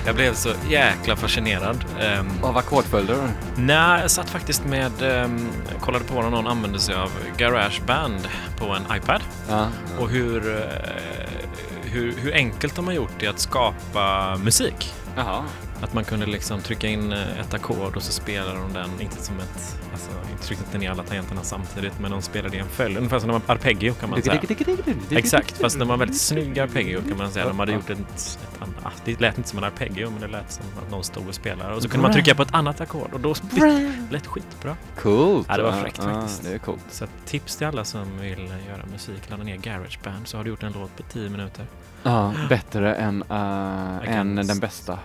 Jag 0.06 0.14
blev 0.14 0.34
så 0.34 0.48
jäkla 0.70 1.16
fascinerad. 1.16 1.84
Ehm, 2.00 2.28
Av 2.42 2.56
ackordföljder? 2.56 3.16
Nej, 3.56 4.00
jag 4.00 4.10
satt 4.10 4.30
faktiskt 4.30 4.64
med, 4.64 5.02
um, 5.24 5.48
kollade 5.80 6.04
på 6.04 6.22
när 6.22 6.30
någon 6.30 6.46
använde 6.46 6.78
sig 6.78 6.94
av 6.94 7.10
Garageband 7.36 8.28
på 8.58 8.66
en 8.66 8.96
iPad 8.96 9.20
Ja. 9.48 9.66
och 9.98 10.08
hur, 10.10 10.56
eh, 10.56 10.62
hur, 11.82 12.14
hur 12.18 12.34
enkelt 12.34 12.76
de 12.76 12.86
har 12.86 12.94
gjort 12.94 13.22
i 13.22 13.26
att 13.26 13.38
skapa 13.38 14.36
musik. 14.44 14.94
Jaha. 15.16 15.44
Att 15.82 15.94
man 15.94 16.04
kunde 16.04 16.26
liksom 16.26 16.60
trycka 16.60 16.86
in 16.88 17.12
eh, 17.12 17.40
ett 17.40 17.54
ackord 17.54 17.96
och 17.96 18.02
så 18.02 18.12
spelar 18.12 18.54
de 18.54 18.72
den, 18.72 18.90
inte 19.00 19.22
som 19.22 19.38
ett, 19.38 19.76
inte 20.44 20.62
tryckte 20.62 20.76
inte 20.76 20.78
ner 20.78 20.90
alla 20.90 21.02
tangenterna 21.02 21.42
samtidigt, 21.42 22.00
men 22.00 22.10
de 22.10 22.22
spelade 22.22 22.56
i 22.56 22.60
en 22.60 22.68
följd, 22.68 22.96
ungefär 22.96 23.18
som 23.18 23.28
de 23.28 23.42
har 23.42 23.54
arpeggio 23.54 23.94
kan 23.94 24.10
man 24.10 24.22
säga. 24.22 24.40
Exakt, 25.10 25.58
fast 25.58 25.78
de 25.78 25.88
var 25.88 25.96
väldigt 25.96 26.20
snygg 26.20 26.58
arpeggio 26.58 27.00
kan 27.08 27.18
man 27.18 27.30
säga. 27.30 27.46
De 27.46 27.58
hade 27.58 27.72
gjort 27.72 27.90
ett, 27.90 27.98
ett 27.98 28.62
annat, 28.62 28.74
ah, 28.82 28.90
det 29.04 29.20
lät 29.20 29.38
inte 29.38 29.50
som 29.50 29.58
en 29.58 29.64
arpeggio, 29.64 30.10
men 30.10 30.20
det 30.20 30.28
lät 30.28 30.52
som 30.52 30.64
att 30.82 30.90
någon 30.90 31.04
stod 31.04 31.28
och 31.28 31.34
spelade. 31.34 31.74
Och 31.74 31.82
så 31.82 31.88
kunde 31.88 32.02
man 32.02 32.12
trycka 32.12 32.34
på 32.34 32.42
ett 32.42 32.54
annat 32.54 32.80
ackord 32.80 33.12
och 33.12 33.20
då 33.20 33.34
lät 34.10 34.26
skitbra. 34.26 34.76
Coolt! 34.98 35.46
Ja, 35.50 35.56
det 35.56 35.62
var 35.62 35.82
fräckt 35.82 36.02
faktiskt. 36.02 36.42
det 36.42 36.54
är 36.54 36.58
coolt. 36.58 36.84
Så 36.90 37.06
tips 37.26 37.56
till 37.56 37.66
alla 37.66 37.84
som 37.84 38.18
vill 38.20 38.54
göra 38.68 38.86
musik, 38.92 39.30
ladda 39.30 39.44
ner 39.44 39.56
Garageband 39.56 40.28
så 40.28 40.36
har 40.36 40.44
du 40.44 40.50
gjort 40.50 40.62
en 40.62 40.72
låt 40.72 40.96
på 40.96 41.02
10 41.02 41.30
minuter. 41.30 41.66
Ja, 42.02 42.34
bättre 42.48 42.94
än, 42.94 43.22
uh, 43.30 44.16
än 44.16 44.36
den 44.36 44.58
bästa. 44.60 44.98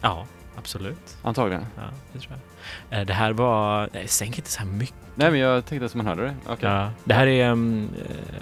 Ja, 0.00 0.26
absolut. 0.56 1.16
Antagligen. 1.22 1.66
Ja, 1.76 1.82
det 2.12 2.18
tror 2.18 2.32
jag. 2.32 2.53
Eh, 2.94 3.06
Det 3.06 3.12
här 3.12 3.32
var, 3.32 3.88
nej, 3.92 4.08
sänk 4.08 4.38
inte 4.38 4.50
så 4.50 4.58
här 4.58 4.66
mycket. 4.66 4.94
Nej, 5.14 5.30
men 5.30 5.40
jag 5.40 5.66
tänkte 5.66 5.88
som 5.88 5.98
man 5.98 6.06
hörde 6.06 6.22
det. 6.22 6.34
Okej. 6.46 6.68
Ja, 6.70 6.90
det 7.04 7.14
här 7.14 7.26
är 7.26 7.50
um, 7.50 7.88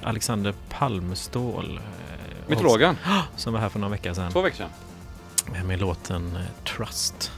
Alexander 0.02 0.54
Palmstål. 0.70 1.76
eh, 1.76 2.48
Mytologen. 2.50 2.96
Som 3.36 3.52
var 3.52 3.60
här 3.60 3.68
för 3.68 3.78
några 3.78 3.90
veckor 3.92 4.14
sedan. 4.14 4.32
Två 4.32 4.40
veckor 4.42 4.56
sedan. 4.56 5.66
Med, 5.66 5.80
låten 5.80 6.38
Trust. 6.64 7.32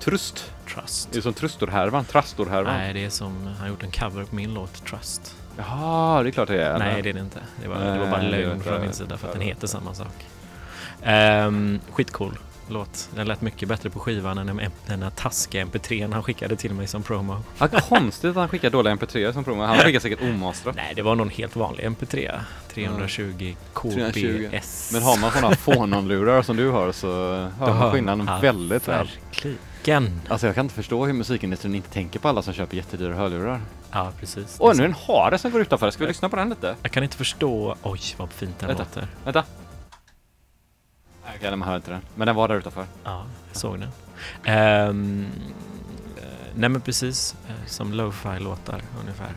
Trust. 0.00 0.52
Trust. 0.74 1.08
Det 1.12 1.18
är 1.18 1.22
som 1.22 1.32
Trustor-härvan. 1.34 2.04
Trastor-härvan. 2.04 2.74
Nej, 2.76 2.92
det 2.94 3.04
är 3.04 3.10
som, 3.10 3.46
han 3.46 3.54
har 3.56 3.68
gjort 3.68 3.82
en 3.82 3.90
cover 3.90 4.24
på 4.24 4.34
min 4.34 4.54
låt 4.54 4.84
Trust. 4.86 5.36
Jaha, 5.58 6.22
det 6.22 6.28
är 6.28 6.32
klart 6.32 6.48
det 6.48 6.62
är. 6.64 6.78
Nej, 6.78 7.02
det 7.02 7.08
är 7.08 7.12
det 7.12 7.20
inte. 7.20 7.38
Det 7.62 7.68
var, 7.68 7.76
det 7.76 7.98
var 7.98 8.06
bara 8.10 8.22
Nej, 8.22 8.30
lögn 8.30 8.62
från 8.62 8.80
min 8.80 8.92
sida 8.92 9.16
för 9.18 9.26
att 9.26 9.32
den 9.32 9.42
heter 9.42 9.66
samma 9.66 9.94
sak. 9.94 10.26
Um, 11.06 11.80
skitcool 11.92 12.38
låt. 12.68 13.08
Den 13.14 13.28
lät 13.28 13.40
mycket 13.40 13.68
bättre 13.68 13.90
på 13.90 13.98
skivan 13.98 14.38
än 14.38 14.46
den, 14.46 14.60
den 14.86 15.02
här 15.02 15.10
taskiga 15.10 15.64
mp3 15.64 16.12
han 16.12 16.22
skickade 16.22 16.56
till 16.56 16.74
mig 16.74 16.86
som 16.86 17.02
promo. 17.02 17.36
Vad 17.58 17.72
konstigt 17.72 18.30
att 18.30 18.36
han 18.36 18.48
skickar 18.48 18.70
dåliga 18.70 18.94
mp3 18.94 19.32
som 19.32 19.44
promo. 19.44 19.62
Han 19.62 19.78
skickar 19.78 20.00
säkert 20.00 20.22
omastrat. 20.22 20.76
Nej, 20.76 20.92
det 20.96 21.02
var 21.02 21.14
någon 21.14 21.28
helt 21.30 21.56
vanlig 21.56 21.84
mp3. 21.84 22.40
320 22.68 23.54
320. 23.74 24.48
kbs. 24.50 24.90
Men 24.92 25.02
har 25.02 25.20
man 25.20 25.30
sådana 25.30 25.56
Phonon-lurar 25.56 26.42
som 26.42 26.56
du 26.56 26.70
har 26.70 26.92
så 26.92 27.08
hör 27.58 27.74
man 27.74 27.92
skillnaden 27.92 28.26
Ja, 28.26 28.38
väldigt 28.38 28.88
väl. 28.88 29.08
Verkligen. 29.30 30.20
Alltså 30.28 30.46
jag 30.46 30.54
kan 30.54 30.64
inte 30.64 30.74
förstå 30.74 31.06
hur 31.06 31.12
musikindustrin 31.12 31.74
inte 31.74 31.90
tänker 31.90 32.18
på 32.18 32.28
alla 32.28 32.42
som 32.42 32.54
köper 32.54 32.76
jättedyra 32.76 33.14
hörlurar. 33.14 33.60
Ja, 33.92 34.12
precis. 34.20 34.56
Åh, 34.58 34.72
nu 34.76 34.84
är 34.84 34.88
det 34.88 34.94
en 34.94 35.06
hare 35.06 35.38
som 35.38 35.50
går 35.50 35.60
utanför. 35.60 35.90
Ska 35.90 36.04
vi 36.04 36.08
lyssna 36.08 36.28
på 36.28 36.36
den 36.36 36.48
lite? 36.48 36.76
Jag 36.82 36.92
kan 36.92 37.02
inte 37.02 37.16
förstå... 37.16 37.76
Oj, 37.82 38.00
vad 38.16 38.30
fint 38.30 38.58
den 38.58 38.68
Vänta. 38.68 38.82
låter. 38.82 39.08
Vänta. 39.24 39.44
Okej, 41.36 41.56
man 41.56 41.68
hör 41.68 41.76
inte 41.76 41.90
den. 41.90 42.00
Men 42.14 42.26
den 42.26 42.36
var 42.36 42.48
där 42.48 42.54
utanför. 42.54 42.84
Ja, 43.04 43.24
jag 43.48 43.56
såg 43.56 43.78
den. 43.80 43.88
Eh, 44.44 44.92
nej 46.54 46.68
men 46.68 46.80
precis, 46.80 47.36
eh, 47.48 47.54
som 47.66 47.92
lo-fi-låtar 47.92 48.82
ungefär. 49.02 49.28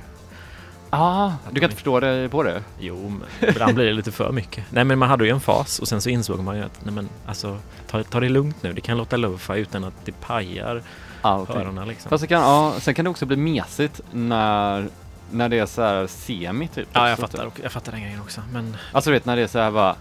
Ah, 0.90 1.32
du 1.52 1.60
kan 1.60 1.64
inte 1.64 1.76
förstå 1.76 2.00
det 2.00 2.30
på 2.30 2.44
det? 2.44 2.64
Jo, 2.80 3.10
men 3.40 3.50
ibland 3.50 3.76
blir 3.76 3.86
det 3.86 3.94
lite 3.94 4.12
för 4.12 4.32
mycket. 4.32 4.64
Nej 4.70 4.84
men 4.84 5.00
man 5.00 5.10
hade 5.10 5.26
ju 5.26 5.30
en 5.32 5.40
fas 5.42 5.80
och 5.80 5.88
sen 5.88 6.02
så 6.02 6.10
insåg 6.10 6.40
man 6.40 6.58
ju 6.58 6.64
att 6.64 6.86
nej 6.86 6.94
men 6.94 7.10
alltså 7.26 7.58
ta, 7.88 8.04
ta 8.04 8.20
det 8.20 8.30
lugnt 8.30 8.64
nu. 8.64 8.74
Det 8.74 8.82
kan 8.82 8.98
låta 8.98 9.18
lo-fi 9.18 9.54
utan 9.54 9.84
att 9.84 9.94
det 10.06 10.12
pajar 10.12 10.82
Allting. 11.22 11.56
hörarna 11.56 11.86
liksom. 11.86 12.10
Fast 12.10 12.22
det 12.22 12.28
kan, 12.28 12.42
ja, 12.42 12.74
sen 12.80 12.94
kan 12.94 13.06
det 13.06 13.12
också 13.12 13.26
bli 13.26 13.38
mesigt 13.38 14.02
när, 14.12 14.88
när 15.32 15.50
det 15.50 15.60
är 15.60 15.66
så 15.66 15.82
här 15.82 16.08
semi 16.08 16.68
typ. 16.68 16.88
ja, 16.94 17.10
jag 17.10 17.18
fattar, 17.20 17.38
typ. 17.38 17.48
och- 17.48 17.60
jag 17.64 17.72
fattar 17.72 17.92
den 17.92 18.02
grejen 18.02 18.22
också. 18.22 18.42
Men 18.52 18.78
Alltså 18.92 19.10
du 19.10 19.14
vet 19.14 19.26
när 19.26 19.36
det 19.36 19.42
är 19.42 19.48
så 19.48 19.60
här 19.60 19.72
bara 19.72 19.96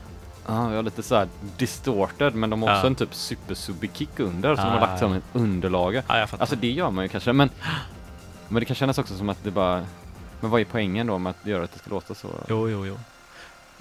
Ja, 0.46 0.68
jag 0.70 0.76
har 0.76 0.82
lite 0.82 1.02
så 1.02 1.14
här 1.14 1.28
distorted 1.56 2.34
men 2.34 2.50
de 2.50 2.62
har 2.62 2.70
också 2.70 2.82
Ja. 2.82 2.86
en 2.86 2.94
typ 2.94 3.14
supersubby-kick 3.14 4.20
under 4.20 4.56
som 4.56 4.64
de 4.64 4.70
Ah, 4.70 4.74
har 4.74 4.80
lagt 4.80 4.98
som 4.98 5.12
ett 5.12 5.22
underlag. 5.32 6.02
fattar. 6.06 6.38
Alltså 6.38 6.56
det 6.56 6.70
gör 6.70 6.90
man 6.90 7.04
ju 7.04 7.08
kanske 7.08 7.32
men 7.32 7.50
Men 8.48 8.60
det 8.60 8.64
kan 8.64 8.76
kännas 8.76 8.98
också 8.98 9.14
som 9.16 9.28
att 9.28 9.44
det 9.44 9.50
bara 9.50 9.86
Men 10.40 10.50
vad 10.50 10.60
är 10.60 10.64
poängen 10.64 11.06
då 11.06 11.18
med 11.18 11.30
att 11.30 11.46
göra 11.46 11.64
att 11.64 11.72
det 11.72 11.78
ska 11.78 11.90
låta 11.90 12.14
så? 12.14 12.28
Jo, 12.48 12.68
jo, 12.70 12.86
jo. 12.86 12.98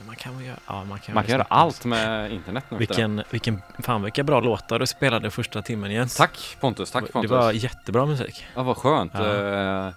Man 0.07 0.15
kan 0.15 0.43
göra, 0.45 0.55
ja, 0.67 0.83
man 0.83 0.99
kan, 0.99 1.15
Man 1.15 1.23
kan 1.23 1.31
göra 1.31 1.45
allt 1.49 1.85
med 1.85 2.31
internet 2.31 2.63
nu 2.69 2.77
det. 2.77 2.79
Vilken, 2.79 3.23
vilken, 3.29 3.61
fan 3.79 4.03
vilka 4.03 4.23
bra 4.23 4.39
låtar 4.39 4.79
du 4.79 4.87
spelade 4.87 5.31
första 5.31 5.61
timmen 5.61 5.91
Jens. 5.91 6.15
Tack 6.15 6.57
Pontus, 6.59 6.91
tack 6.91 7.05
Det 7.05 7.11
Pontus. 7.11 7.31
var 7.31 7.51
jättebra 7.51 8.05
musik. 8.05 8.45
Ja 8.55 8.63
vad 8.63 8.77
skönt. 8.77 9.11
Ja. 9.15 9.19
Eh, 9.87 9.93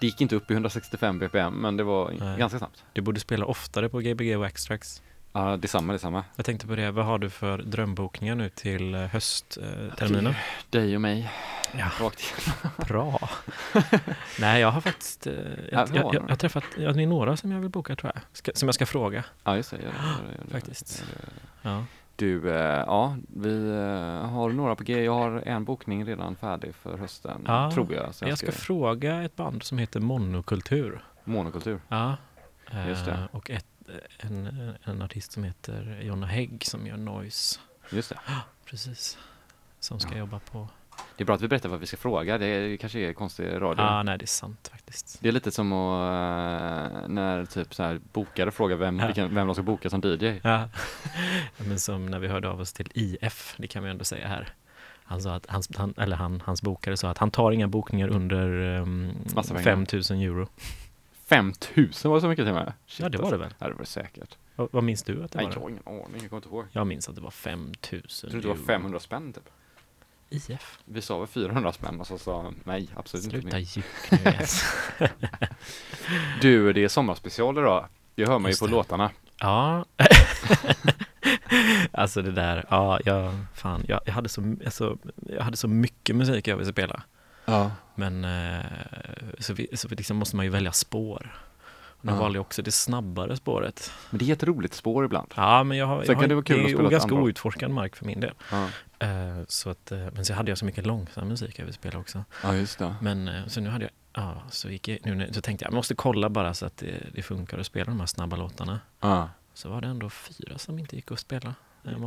Det 0.00 0.06
gick 0.06 0.20
inte 0.20 0.36
upp 0.36 0.50
i 0.50 0.54
165 0.54 1.18
bpm 1.18 1.54
men 1.54 1.76
det 1.76 1.82
var 1.84 2.10
Nej. 2.20 2.38
ganska 2.38 2.58
snabbt. 2.58 2.84
Du 2.92 3.00
borde 3.00 3.20
spela 3.20 3.44
oftare 3.46 3.88
på 3.88 3.98
Gbg 4.00 4.38
och 4.38 4.46
X-Tracks. 4.46 5.02
Ja 5.32 5.56
detsamma, 5.56 5.92
detsamma. 5.92 6.24
Jag 6.36 6.46
tänkte 6.46 6.66
på 6.66 6.76
det, 6.76 6.90
vad 6.90 7.04
har 7.04 7.18
du 7.18 7.30
för 7.30 7.58
drömbokningar 7.58 8.34
nu 8.34 8.48
till 8.48 8.94
eh, 8.94 9.00
höstterminen? 9.00 10.34
Dig 10.70 10.94
och 10.94 11.00
mig. 11.00 11.30
Ja. 11.78 11.90
Rakt 12.00 12.20
igenom. 12.20 12.70
Bra. 12.88 13.28
Nej, 14.40 14.60
jag 14.60 14.70
har 14.70 14.80
faktiskt... 14.80 15.26
eh, 15.26 15.32
Ja, 15.34 15.40
Jag, 15.72 15.88
jag, 15.96 16.02
har 16.04 16.14
jag, 16.14 16.14
några. 16.14 16.28
har 16.32 16.36
träffat, 16.36 16.64
ja, 16.78 16.92
det 16.92 17.02
är 17.02 17.06
några 17.06 17.36
som 17.36 17.52
jag 17.52 17.60
vill 17.60 17.70
boka 17.70 17.96
tror 17.96 18.12
jag. 18.14 18.22
Ska, 18.32 18.52
som 18.54 18.68
jag 18.68 18.74
ska 18.74 18.86
fråga. 18.86 19.24
Ja 19.44 19.56
just 19.56 19.70
det, 19.70 19.76
gör 19.76 19.82
det, 19.84 19.88
gör 20.08 20.28
det, 20.28 20.32
gör 20.38 20.44
det. 20.44 20.50
Faktiskt. 20.50 21.04
Gör 21.14 21.20
det. 21.62 21.68
Ja. 21.70 21.84
Du, 22.16 22.50
eh, 22.50 22.56
ja, 22.86 23.16
vi 23.36 23.68
eh, 23.70 24.28
har 24.30 24.48
några 24.50 24.74
på 24.76 24.84
G. 24.84 25.04
Jag 25.04 25.14
har 25.14 25.42
en 25.46 25.64
bokning 25.64 26.04
redan 26.04 26.36
färdig 26.36 26.74
för 26.74 26.98
hösten, 26.98 27.44
Ja, 27.46 27.70
tror 27.74 27.94
jag. 27.94 28.14
Så 28.14 28.24
Jag 28.24 28.38
ska 28.38 28.52
fråga 28.52 29.22
ett 29.22 29.36
band 29.36 29.62
som 29.62 29.78
heter 29.78 30.00
Monokultur. 30.00 31.00
Monokultur. 31.24 31.80
Ja. 31.88 32.16
Just 32.88 33.04
det. 33.04 33.28
Och 33.32 33.50
ett, 33.50 33.66
en, 34.18 34.74
en 34.84 35.02
artist 35.02 35.32
som 35.32 35.44
heter 35.44 36.00
Jonna 36.02 36.26
Hägg 36.26 36.64
som 36.66 36.86
gör 36.86 36.96
noise. 36.96 37.58
Just 37.90 38.08
det. 38.08 38.18
Precis. 38.64 39.18
Som 39.80 40.00
ska 40.00 40.12
Ja. 40.12 40.18
jobba 40.18 40.38
på... 40.38 40.68
Det 41.16 41.22
är 41.22 41.26
bra 41.26 41.34
att 41.34 41.42
vi 41.42 41.48
berättar 41.48 41.68
vad 41.68 41.80
vi 41.80 41.86
ska 41.86 41.96
fråga. 41.96 42.38
Det 42.38 42.76
kanske 42.80 42.98
är 42.98 43.12
konstig 43.12 43.44
radio. 43.46 43.84
Ja, 43.84 43.90
ah, 43.90 44.02
nej 44.02 44.18
det 44.18 44.24
är 44.24 44.26
sant 44.26 44.68
faktiskt. 44.72 45.18
Det 45.22 45.28
är 45.28 45.32
lite 45.32 45.50
som 45.50 45.72
att, 45.72 46.92
eh, 47.02 47.08
när 47.08 47.44
typ 47.44 47.74
så 47.74 47.82
här 47.82 48.00
bokare 48.12 48.50
frågar 48.50 48.76
vem, 48.76 48.98
Ja. 48.98 49.06
vilken, 49.06 49.34
vem 49.34 49.46
de 49.46 49.54
ska 49.54 49.62
boka 49.62 49.90
som 49.90 50.00
DJ. 50.04 50.40
Ja. 50.42 50.68
Men 51.56 51.78
som 51.78 52.06
när 52.06 52.18
vi 52.18 52.28
hörde 52.28 52.48
av 52.48 52.60
oss 52.60 52.72
till 52.72 52.90
IF, 52.94 53.54
det 53.58 53.66
kan 53.66 53.84
vi 53.84 53.90
ändå 53.90 54.04
säga 54.04 54.28
här. 54.28 54.48
Han 55.04 55.22
sa 55.22 55.34
att 55.34 55.46
hans, 55.48 55.76
han, 55.76 55.94
eller 55.98 56.16
han, 56.16 56.42
hans 56.46 56.62
bokare 56.62 56.96
sa 56.96 57.10
att 57.10 57.18
han 57.18 57.30
tar 57.30 57.52
inga 57.52 57.68
bokningar 57.68 58.08
under 58.08 58.48
um, 58.80 59.12
pengar. 59.46 59.62
5000 59.62 60.18
euro. 60.20 60.48
5000 61.28 62.10
var 62.10 62.16
det 62.16 62.20
så 62.20 62.28
mycket 62.28 62.44
mig? 62.46 62.72
Shit, 62.86 63.00
Ja, 63.00 63.08
det 63.08 63.18
var 63.18 63.24
alltså. 63.24 63.38
det 63.38 63.44
väl? 63.44 63.54
Ja, 63.58 63.66
det 63.66 63.72
var 63.72 63.80
det 63.80 63.86
säkert. 63.86 64.36
Vad, 64.56 64.68
vad 64.72 64.84
minns 64.84 65.02
du 65.02 65.24
att 65.24 65.32
det 65.32 65.38
Nej, 65.38 65.46
var? 65.46 65.52
jag 65.54 65.60
har 65.60 65.68
ingen 65.70 65.82
aning, 65.86 66.20
jag 66.20 66.30
kommer 66.30 66.36
inte 66.36 66.48
ihåg. 66.48 66.64
Jag 66.72 66.86
minns 66.86 67.08
att 67.08 67.14
det 67.14 67.20
var 67.20 67.26
Jag 67.26 67.32
5000 67.34 68.30
trodde 68.30 68.42
det 68.42 68.48
var 68.48 68.54
euro. 68.54 68.64
500 68.66 69.00
spänn 69.00 69.32
typ. 69.32 69.48
IF? 70.30 70.78
Vi 70.84 71.02
sa 71.02 71.18
väl 71.18 71.26
400 71.28 71.72
spänn 71.72 72.00
och 72.00 72.06
så 72.06 72.18
sa 72.18 72.52
nej, 72.64 72.88
absolut 72.96 73.24
inte 73.24 73.40
Sluta 73.40 73.58
gick 73.58 73.84
nu 74.10 74.18
Jens. 74.30 74.64
Du, 76.40 76.72
det 76.72 76.84
är 76.84 76.88
sommarspecial 76.88 77.58
idag. 77.58 77.86
Det 78.14 78.28
hör 78.28 78.38
man 78.38 78.50
ju 78.50 78.56
på 78.56 78.66
det. 78.66 78.72
låtarna. 78.72 79.10
Ja. 79.40 79.84
alltså 81.92 82.22
det 82.22 82.32
där, 82.32 82.64
ja, 82.70 83.00
jag, 83.04 83.32
fan, 83.54 83.84
jag, 83.88 84.00
jag, 84.04 84.12
hade 84.12 84.28
så, 84.28 84.56
alltså, 84.64 84.98
jag 85.28 85.42
hade 85.42 85.56
så 85.56 85.68
mycket 85.68 86.16
musik 86.16 86.48
jag 86.48 86.56
ville 86.56 86.72
spela. 86.72 87.02
Ja. 87.48 87.70
Men 87.94 88.24
eh, 88.24 88.64
så, 89.38 89.52
vi, 89.54 89.68
så 89.76 89.88
vi 89.88 89.96
liksom 89.96 90.16
måste 90.16 90.36
man 90.36 90.44
ju 90.44 90.50
välja 90.50 90.72
spår. 90.72 91.34
Och 92.00 92.04
nu 92.04 92.12
Ja. 92.12 92.18
valde 92.18 92.36
jag 92.36 92.40
också 92.40 92.62
det 92.62 92.72
snabbare 92.72 93.36
spåret. 93.36 93.92
Men 94.10 94.18
det 94.18 94.28
är 94.28 94.32
ett 94.32 94.42
roligt 94.42 94.74
spår 94.74 95.04
ibland. 95.04 95.34
Ja, 95.36 95.64
men 95.64 95.78
jag 95.78 95.86
har, 95.86 95.96
Sen 96.02 96.06
jag 96.06 96.14
har 96.14 96.22
kan 96.22 96.28
det 96.28 96.34
vara 96.34 96.44
kul 96.44 96.56
det 96.58 96.64
att 96.74 96.80
är 96.80 96.84
ett 96.84 96.90
ganska 96.90 97.10
andra. 97.10 97.22
outforskad 97.24 97.70
mark 97.70 97.96
för 97.96 98.04
min 98.06 98.20
del. 98.20 98.34
Ja, 98.50 98.68
Eh, 99.00 99.08
så 99.48 99.70
att, 99.70 99.92
eh, 99.92 99.98
men 100.12 100.24
så 100.24 100.34
hade 100.34 100.50
jag 100.50 100.58
så 100.58 100.64
mycket 100.64 100.86
långsam 100.86 101.28
musik 101.28 101.58
jag 101.58 101.64
ville 101.64 101.72
spela 101.74 101.98
också. 101.98 102.24
ja 102.42 102.54
just 102.54 102.78
det. 102.78 102.94
Men 103.00 103.30
så 103.50 103.60
nu 103.60 103.70
hade 103.70 103.84
jag, 103.84 103.90
ja, 104.24 104.42
så 104.50 104.68
gick 104.70 104.88
jag, 104.88 104.98
nu, 105.16 105.28
så 105.32 105.40
tänkte 105.40 105.64
jag, 105.64 105.70
jag 105.72 105.74
måste 105.76 105.94
kolla 105.94 106.28
bara 106.28 106.54
så 106.54 106.66
att 106.66 106.76
det, 106.76 106.94
det 107.14 107.22
funkar 107.22 107.58
att 107.58 107.66
spela 107.66 107.84
de 107.84 108.00
här 108.00 108.06
snabba 108.06 108.36
låtarna. 108.36 108.80
Ja. 109.00 109.28
Så 109.54 109.68
var 109.70 109.80
det 109.80 109.86
ändå 109.88 110.10
fyra 110.10 110.58
som 110.58 110.78
inte 110.78 110.96
gick 110.96 111.12
att 111.12 111.18
spela. 111.18 111.54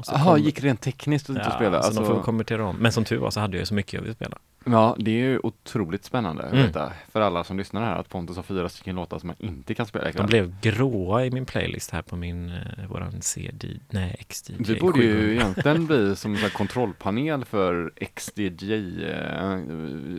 Jaha, 0.07 0.37
gick 0.37 0.59
rent 0.63 0.81
tekniskt 0.81 1.29
att 1.29 1.35
inte 1.35 1.49
ja, 1.49 1.55
spela? 1.55 1.81
Så 1.81 1.87
Alltså, 1.87 2.01
de 2.01 2.07
får 2.15 2.23
konvertera 2.23 2.65
om. 2.65 2.75
Men 2.75 2.91
som 2.91 3.03
tur 3.05 3.17
var 3.17 3.31
så 3.31 3.39
hade 3.39 3.57
jag 3.57 3.59
ju 3.61 3.65
så 3.65 3.73
mycket 3.73 3.93
jag 3.93 4.01
ville 4.01 4.13
spela. 4.15 4.37
Ja, 4.65 4.95
det 4.99 5.11
är 5.11 5.15
ju 5.23 5.39
otroligt 5.43 6.05
spännande 6.05 6.43
Mm. 6.43 6.57
veta 6.65 6.91
för 7.11 7.21
alla 7.21 7.43
som 7.43 7.57
lyssnar 7.57 7.81
här 7.85 7.95
att 7.99 8.09
Pontus 8.09 8.35
har 8.35 8.43
fyra 8.43 8.69
stycken 8.69 8.95
låtar 8.95 9.19
som 9.19 9.27
man 9.27 9.35
inte 9.39 9.73
kan 9.73 9.85
spela 9.85 10.03
De 10.05 10.09
ikväll. 10.09 10.27
blev 10.27 10.55
gråa 10.61 11.25
i 11.25 11.31
min 11.31 11.45
playlist 11.45 11.91
här 11.91 12.01
på 12.01 12.15
min, 12.15 12.49
eh, 12.49 12.85
våran 12.89 13.21
CD, 13.21 13.67
nej 13.89 14.15
XDJ. 14.29 14.55
Vi 14.59 14.79
borde 14.79 14.99
ju 14.99 15.13
700. 15.13 15.31
egentligen 15.33 15.85
bli 15.85 16.15
som 16.21 16.35
en 16.35 16.49
kontrollpanel 16.49 17.45
för 17.45 17.91
XDJ, 18.15 18.73
eh, 19.05 19.59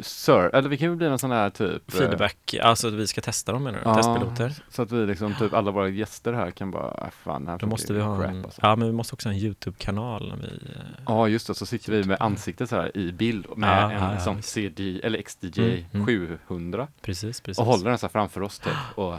Sir, 0.03 0.55
eller 0.55 0.68
vi 0.68 0.76
kan 0.76 0.90
ju 0.90 0.97
bli 0.97 1.09
någon 1.09 1.18
sån 1.18 1.30
här 1.30 1.51
typ 1.51 1.95
eh, 1.95 1.99
Feedback, 1.99 2.55
alltså 2.62 2.88
att 2.88 2.95
vi 2.95 3.07
ska 3.07 3.20
testa 3.20 3.53
dem 3.53 3.62
menar 3.64 3.78
du? 3.78 3.84
Ja, 3.84 3.95
Testpiloter? 3.95 4.53
Så 4.70 4.82
att 4.82 4.93
vi 4.93 5.07
liksom, 5.07 5.34
typ 5.34 5.53
alla 5.55 5.70
våra 5.70 5.88
gäster 5.88 6.32
här 6.32 6.51
kan 6.51 6.70
bara, 6.70 6.90
äh, 7.05 7.11
fan, 7.11 7.47
här 7.49 7.59
Då 7.59 7.66
måste 7.66 7.93
vi 7.93 8.01
ha 8.01 8.24
en, 8.24 8.45
alltså. 8.45 8.61
ja 8.64 8.76
men 8.76 8.86
vi 8.88 8.93
måste 8.95 9.14
också 9.14 9.28
ha 9.28 9.34
en 9.34 9.38
YouTube-kanal 9.40 10.28
när 10.28 10.36
vi, 10.36 10.47
eh, 10.55 10.80
Ja 11.07 11.28
just 11.28 11.47
det, 11.47 11.55
så 11.55 11.66
sitter 11.66 11.93
vi 11.93 12.05
med 12.05 12.16
ansiktet 12.20 12.68
så 12.68 12.76
här 12.76 12.97
i 12.97 13.12
bild 13.12 13.47
med 13.57 13.68
Ja, 13.82 13.90
en 13.90 14.12
ja, 14.14 14.18
sån 14.20 14.32
visst. 14.37 14.49
CD, 14.49 15.01
eller 15.03 15.22
XDJ 15.22 15.61
Mm, 15.62 15.85
mm. 15.93 16.07
700 16.49 16.89
precis, 17.03 17.41
precis. 17.41 17.59
och 17.59 17.64
håller 17.66 17.89
den 17.91 17.99
så 17.99 18.07
här 18.07 18.12
framför 18.12 18.43
oss 18.43 18.59
typ 18.59 18.72
och, 18.95 19.14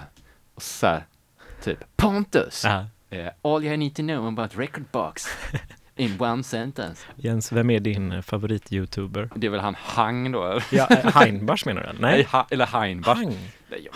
och 0.56 0.62
så 0.62 0.88
här, 0.88 1.06
typ 1.64 1.80
Pontus! 1.96 2.64
Ja. 2.66 2.86
Eh, 3.10 3.28
all 3.42 3.64
you 3.64 3.78
need 3.78 3.96
to 3.96 4.02
know 4.02 4.28
about 4.28 4.58
record 4.58 4.84
box 4.92 5.28
in 5.96 6.22
one 6.22 6.44
sentence. 6.44 7.06
Jens, 7.16 7.52
vem 7.52 7.70
är 7.70 7.80
din 7.80 8.24
favorit-YouTuber? 8.24 9.30
Det 9.36 9.48
är 9.48 9.52
väl 9.52 9.60
han 9.60 9.76
Hang 9.76 10.32
då? 10.32 10.44
eller? 10.46 10.64
Ja, 10.72 10.88
eh, 10.90 11.16
Heinbach 11.16 11.66
menar 11.66 11.82
du? 11.82 11.88
Nej, 12.02 12.12
Nej, 12.16 12.24
ha, 12.24 12.48
eller 12.52 12.66
Heinbach. 12.66 13.18
Hang. 13.18 13.36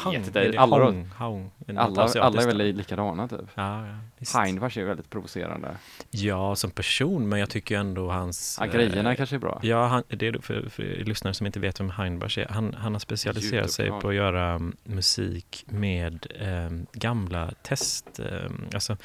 Jag 0.05 0.11
vet 0.11 0.27
inte. 0.27 0.59
Alla, 0.59 0.85
Hong, 0.85 1.09
Hong, 1.17 1.51
alla, 1.77 2.01
alla 2.21 2.41
är 2.41 2.45
väl 2.45 2.57
likadana 2.57 3.27
typ. 3.27 3.39
Ja, 3.55 3.87
ja, 3.87 3.93
visst. 4.17 4.35
Heinbach 4.35 4.77
är 4.77 4.81
ju 4.81 4.87
väldigt 4.87 5.09
provocerande. 5.09 5.77
Ja, 6.11 6.55
som 6.55 6.71
person, 6.71 7.29
men 7.29 7.39
jag 7.39 7.49
tycker 7.49 7.77
ändå 7.77 8.11
hans... 8.11 8.57
Ja, 8.59 8.65
eh, 8.65 8.71
grejerna 8.73 9.15
kanske 9.15 9.35
är 9.35 9.39
bra. 9.39 9.59
Ja, 9.63 9.85
han, 9.87 10.03
det 10.07 10.27
är 10.27 10.39
för, 10.41 10.69
för 10.69 10.83
lyssnare 10.83 11.33
som 11.33 11.45
inte 11.45 11.59
vet 11.59 11.79
vem 11.79 11.89
Heinbach 11.89 12.37
är. 12.37 12.47
Han, 12.49 12.73
han 12.79 12.93
har 12.93 12.99
specialiserat 12.99 13.71
sig 13.71 13.89
på 13.89 14.09
att 14.09 14.15
göra 14.15 14.49
mm, 14.51 14.75
musik 14.83 15.65
med 15.67 16.27
eh, 16.39 16.69
gamla 16.93 17.51
test... 17.61 18.19
Eh, 18.19 18.25
alltså, 18.73 18.97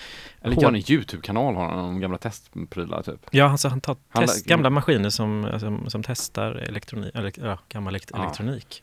Eller 0.42 0.56
hår- 0.56 0.68
en 0.68 0.76
YouTube-kanal 0.92 1.54
har 1.54 1.68
han 1.68 1.78
om 1.78 2.00
gamla 2.00 2.18
testprylar 2.18 3.02
typ. 3.02 3.20
Ja, 3.30 3.44
alltså 3.50 3.68
han 3.68 3.80
tar 3.80 3.96
Han 4.08 4.22
test, 4.26 4.46
lä- 4.46 4.50
gamla 4.50 4.70
maskiner 4.70 5.10
som, 5.10 5.56
som, 5.60 5.90
som 5.90 6.02
testar 6.02 6.54
elektronik, 6.54 7.14
eller, 7.14 7.32
ja, 7.36 7.58
gammal 7.68 7.94
elekt- 7.94 8.10
Ja. 8.12 8.22
elektronik. 8.22 8.82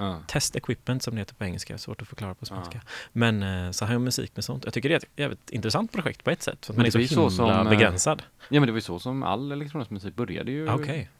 Ja. 0.00 0.22
Test 0.26 0.56
equipment 0.56 1.02
som 1.02 1.14
det 1.14 1.20
heter 1.20 1.34
på 1.34 1.44
engelska, 1.44 1.78
svårt 1.78 2.02
att 2.02 2.08
förklara 2.08 2.34
på 2.34 2.46
svenska. 2.46 2.80
Ja. 2.84 2.90
Men 3.12 3.42
eh, 3.42 3.70
så 3.70 3.84
han 3.84 3.92
gör 3.92 3.98
musik 3.98 4.32
med 4.36 4.44
sånt. 4.44 4.64
Jag 4.64 4.74
tycker 4.74 4.88
det 4.88 4.94
är 4.94 4.98
ett 4.98 5.04
jävligt 5.16 5.50
intressant 5.50 5.92
projekt 5.92 6.24
på 6.24 6.30
ett 6.30 6.42
sätt. 6.42 6.66
För 6.66 6.72
att 6.72 6.76
Men 6.76 6.82
man 6.82 6.86
är 6.86 6.90
så 6.90 6.98
himla 6.98 7.30
så 7.30 7.30
som, 7.30 7.50
eh, 7.50 7.68
begränsad. 7.68 8.22
ja 8.48 8.60
men 8.60 8.66
det 8.66 8.72
var 8.72 8.76
ju 8.78 8.82
så 8.82 8.98
som 8.98 9.22
all 9.22 9.52
elektronisk 9.52 9.90
musik 9.90 10.14
började 10.16 10.50
ju. 10.50 10.68
Ah, 10.68 10.74
Okej, 10.74 11.10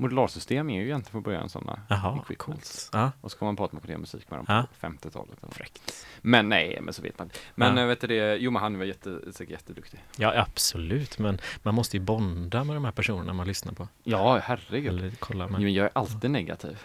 Modularsystem 0.00 0.70
är 0.70 0.74
ju 0.80 0.84
egentligen 0.84 1.12
från 1.12 1.22
början 1.22 1.48
sådana 1.48 1.80
jaha, 1.88 2.24
coolt. 2.36 2.90
Ja, 2.92 3.12
Och 3.20 3.32
så 3.32 3.38
kom 3.38 3.46
man 3.46 3.56
på 3.56 3.64
att 3.64 3.72
man 3.72 3.80
kunde 3.80 3.92
göra 3.92 4.00
musik 4.00 4.30
med 4.30 4.38
dem 4.38 4.46
på 4.46 4.86
50-talet. 4.86 5.14
eller 5.30 5.46
något. 5.46 5.54
fräckt. 5.54 6.06
Men 6.22 6.48
nej, 6.48 6.78
men 6.82 6.94
så 6.94 7.02
vet 7.02 7.18
man. 7.18 7.30
Men 7.54 7.76
ja. 7.76 7.86
vet 7.86 8.00
du 8.00 8.06
det, 8.06 8.36
jo 8.36 8.50
men 8.50 8.62
han 8.62 8.78
var 8.78 8.84
jätte, 8.84 9.32
säkert 9.32 9.50
jätteduktig. 9.50 10.04
Ja, 10.16 10.40
absolut. 10.40 11.18
Men 11.18 11.38
man 11.62 11.74
måste 11.74 11.96
ju 11.96 12.02
bonda 12.02 12.64
med 12.64 12.76
de 12.76 12.84
här 12.84 12.92
personerna 12.92 13.32
man 13.32 13.46
lyssnar 13.46 13.72
på. 13.72 13.88
Ja, 14.02 14.38
herregud. 14.38 14.88
Eller 14.88 15.12
kolla 15.18 15.48
med. 15.48 15.60
Men 15.60 15.72
jag 15.74 15.86
är 15.86 15.90
alltid 15.94 16.30
negativ. 16.30 16.78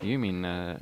Det 0.00 0.06
är 0.06 0.10
ju 0.10 0.18
min... 0.18 0.44
Eh, 0.44 0.74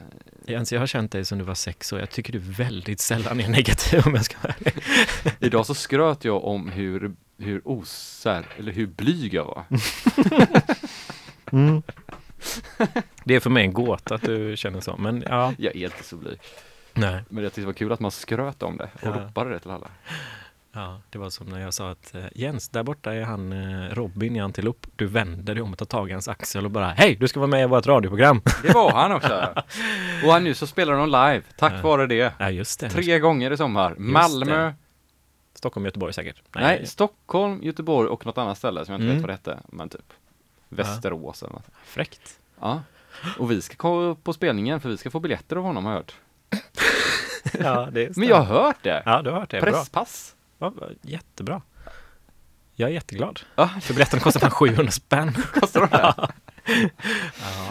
Jens, 0.47 0.73
jag 0.73 0.81
har 0.81 0.87
känt 0.87 1.13
dig 1.13 1.25
sedan 1.25 1.39
du 1.39 1.45
var 1.45 1.55
sex 1.55 1.93
och 1.93 1.99
jag 1.99 2.11
tycker 2.11 2.33
du 2.33 2.39
väldigt 2.39 3.01
sällan 3.01 3.41
är 3.41 3.49
negativ 3.49 4.03
om 4.07 4.15
jag 4.15 4.25
ska 4.25 4.37
vara 4.43 4.55
idag 5.41 5.67
så 5.67 5.75
skröt 5.75 6.25
jag 6.25 6.45
om 6.45 6.69
hur, 6.69 7.13
hur 7.39 7.63
osär, 7.65 8.47
eller 8.59 8.73
hur 8.73 8.87
blyg 8.87 9.35
jag 9.35 9.45
var. 9.45 9.65
Det 13.25 13.35
är 13.35 13.41
för 13.41 13.51
mig 13.51 13.65
en 13.65 13.73
gåta 13.73 14.15
att 14.15 14.23
du 14.23 14.57
känner 14.57 14.81
så. 14.81 14.97
Men 14.97 15.25
ja, 15.29 15.53
Jag 15.59 15.77
är 15.77 15.85
inte 15.85 16.05
så 16.05 16.17
blyg. 16.17 16.39
nej. 16.95 17.23
Men 17.29 17.43
jag 17.45 17.53
tyckte 17.53 17.61
det 17.61 17.67
var 17.67 17.73
kul 17.73 17.93
att 17.93 18.01
man 18.01 18.11
skröt 18.11 18.63
om 18.63 18.77
det 18.77 18.85
och 18.85 19.01
Ja. 19.03 19.11
ropade 19.11 19.51
det 19.51 19.59
till 19.59 19.71
alla. 19.71 19.89
Ja, 20.73 21.01
det 21.11 21.19
var 21.19 21.31
som 21.31 21.47
när 21.47 21.61
jag 21.61 21.75
sa 21.75 21.91
att 21.91 22.15
eh, 22.15 22.25
Jens, 22.35 22.69
där 22.69 22.83
borta 22.83 23.15
är 23.15 23.23
han 23.23 23.53
eh, 23.53 23.95
Robin 23.95 24.37
i 24.37 24.41
Antilop. 24.41 24.87
Du 24.97 25.07
vänder 25.07 25.55
dig 25.55 25.63
om 25.63 25.73
och 25.73 25.79
tar 25.79 25.87
tag 25.87 26.09
i 26.11 26.13
hans 26.13 26.29
axel 26.29 26.65
och 26.65 26.71
bara 26.71 26.89
Hej, 26.91 27.17
du 27.17 27.29
ska 27.29 27.41
vara 27.41 27.47
med 27.51 27.63
i 27.63 27.67
vårt 27.67 27.87
radioprogram. 27.87 28.41
Det 28.63 28.73
var 28.75 28.93
han 28.93 29.13
också. 29.13 29.55
Och 30.25 30.33
han 30.33 30.45
nu 30.45 30.55
så 30.55 30.67
spelar 30.67 30.93
de 30.95 31.07
live, 31.07 31.43
tack 31.59 31.73
Ja. 31.73 31.83
vare 31.83 32.07
det. 32.07 32.33
Ja, 32.39 32.51
just 32.51 32.81
det. 32.81 32.91
Tre 32.91 33.19
gånger 33.19 33.51
i 33.51 33.57
sommar. 33.57 33.95
Malmö, 33.99 34.73
Stockholm, 35.55 35.85
Göteborg 35.85 36.13
säkert. 36.13 36.43
nej, 36.55 36.87
Stockholm, 36.87 37.61
Göteborg 37.63 38.09
och 38.09 38.27
något 38.27 38.39
annat 38.39 38.59
ställe 38.59 38.85
som 38.85 38.93
jag 38.93 38.99
inte 39.01 39.05
Mm. 39.11 39.17
vet 39.17 39.23
vad 39.23 39.29
det 39.29 39.53
hette. 39.53 39.67
Men 39.77 39.89
typ 39.89 40.13
Västerås 40.69 41.43
eller 41.43 41.53
något. 41.53 41.67
Fräckt. 41.85 42.39
Ja. 42.61 42.83
Och 43.39 43.51
vi 43.51 43.63
ska 43.63 43.77
komma 43.77 44.15
på 44.23 44.33
spelningen 44.33 44.81
för 44.81 44.89
vi 44.89 44.97
ska 44.97 45.11
få 45.11 45.21
biljetter 45.21 45.57
av 45.57 45.63
honom 45.63 45.85
har 45.85 45.93
jag 45.93 45.99
hört. 45.99 46.15
Ja, 47.61 47.89
det 47.93 48.05
är 48.05 48.13
Men 48.17 48.29
jag 48.29 48.37
har 48.37 48.45
hört 48.63 48.77
det! 48.83 49.03
Ja, 49.07 49.23
du 49.23 49.31
har 49.31 49.41
hört 49.41 49.51
det. 49.51 49.61
Bra. 49.61 49.85
Presspass. 50.59 50.91
Ja, 51.03 51.11
jättebra. 51.11 51.63
Jag 52.75 52.91
är 52.91 52.95
jätteglad. 52.95 53.41
Ja, 53.55 53.69
För 53.83 53.95
biljetten 53.95 54.21
kostar 54.21 54.41
fan 54.41 54.51
700 54.51 54.91
spänn. 54.93 55.33
kostar 55.55 55.81
de 55.81 55.89
det? 55.91 56.33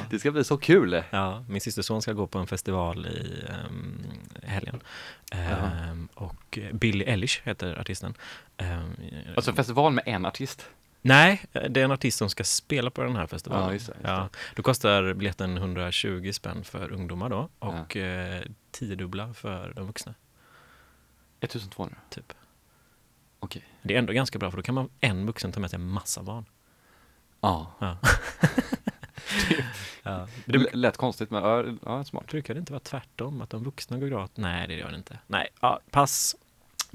Det 0.09 0.19
ska 0.19 0.31
bli 0.31 0.43
så 0.43 0.57
kul. 0.57 1.03
Ja, 1.09 1.45
min 1.49 1.61
systerson 1.61 2.01
ska 2.01 2.13
gå 2.13 2.27
på 2.27 2.39
en 2.39 2.47
festival 2.47 3.05
i 3.05 3.43
um, 3.69 4.03
helgen. 4.43 4.81
Ehm, 5.31 6.07
och 6.13 6.59
Billie 6.73 7.05
Eilish 7.05 7.41
heter 7.43 7.79
artisten. 7.79 8.13
Ehm, 8.57 8.95
Alltså 9.35 9.53
festival 9.53 9.93
med 9.93 10.03
en 10.07 10.25
artist. 10.25 10.69
Nej, 11.01 11.45
det 11.51 11.79
är 11.81 11.85
en 11.85 11.91
artist 11.91 12.17
som 12.17 12.29
ska 12.29 12.43
spela 12.43 12.89
på 12.91 13.03
den 13.03 13.15
här 13.15 13.27
festivalen. 13.27 13.65
Ja, 13.67 13.73
just 13.73 13.87
det, 13.87 13.93
just 13.93 14.03
det. 14.03 14.09
Ja, 14.09 14.29
då 14.55 14.63
kostar 14.63 15.13
biljetten 15.13 15.57
120 15.57 16.31
spänn 16.33 16.63
för 16.63 16.91
ungdomar 16.91 17.29
då 17.29 17.49
och 17.59 17.97
eh, 17.97 18.41
tiodubbla 18.71 19.33
för 19.33 19.73
de 19.75 19.87
vuxna. 19.87 20.13
1200. 21.39 21.95
Typ. 22.09 22.33
Okej. 23.39 23.63
Det 23.81 23.93
är 23.95 23.99
ändå 23.99 24.13
ganska 24.13 24.39
bra 24.39 24.51
för 24.51 24.57
då 24.57 24.63
kan 24.63 24.75
man 24.75 24.89
en 24.99 25.25
vuxen 25.25 25.51
ta 25.51 25.59
med 25.59 25.69
sig 25.69 25.77
en 25.79 25.87
massa 25.87 26.23
barn. 26.23 26.45
Ja. 27.41 27.71
Ja. 27.79 27.97
ja. 30.03 30.27
Det 30.45 30.55
l- 30.57 30.69
lät 30.73 30.97
konstigt 30.97 31.31
men 31.31 31.43
ja, 31.43 31.63
ja, 31.85 32.03
smart. 32.03 32.27
Brukar 32.27 32.53
det 32.53 32.59
inte 32.59 32.71
vara 32.73 32.79
tvärtom? 32.83 33.41
Att 33.41 33.49
de 33.49 33.63
vuxna 33.63 33.97
går 33.97 34.07
gratis? 34.07 34.37
Nej, 34.37 34.67
det 34.67 34.73
gör 34.73 34.89
det 34.89 34.95
inte. 34.97 35.19
Nej, 35.27 35.47
ja, 35.61 35.79
pass. 35.91 36.35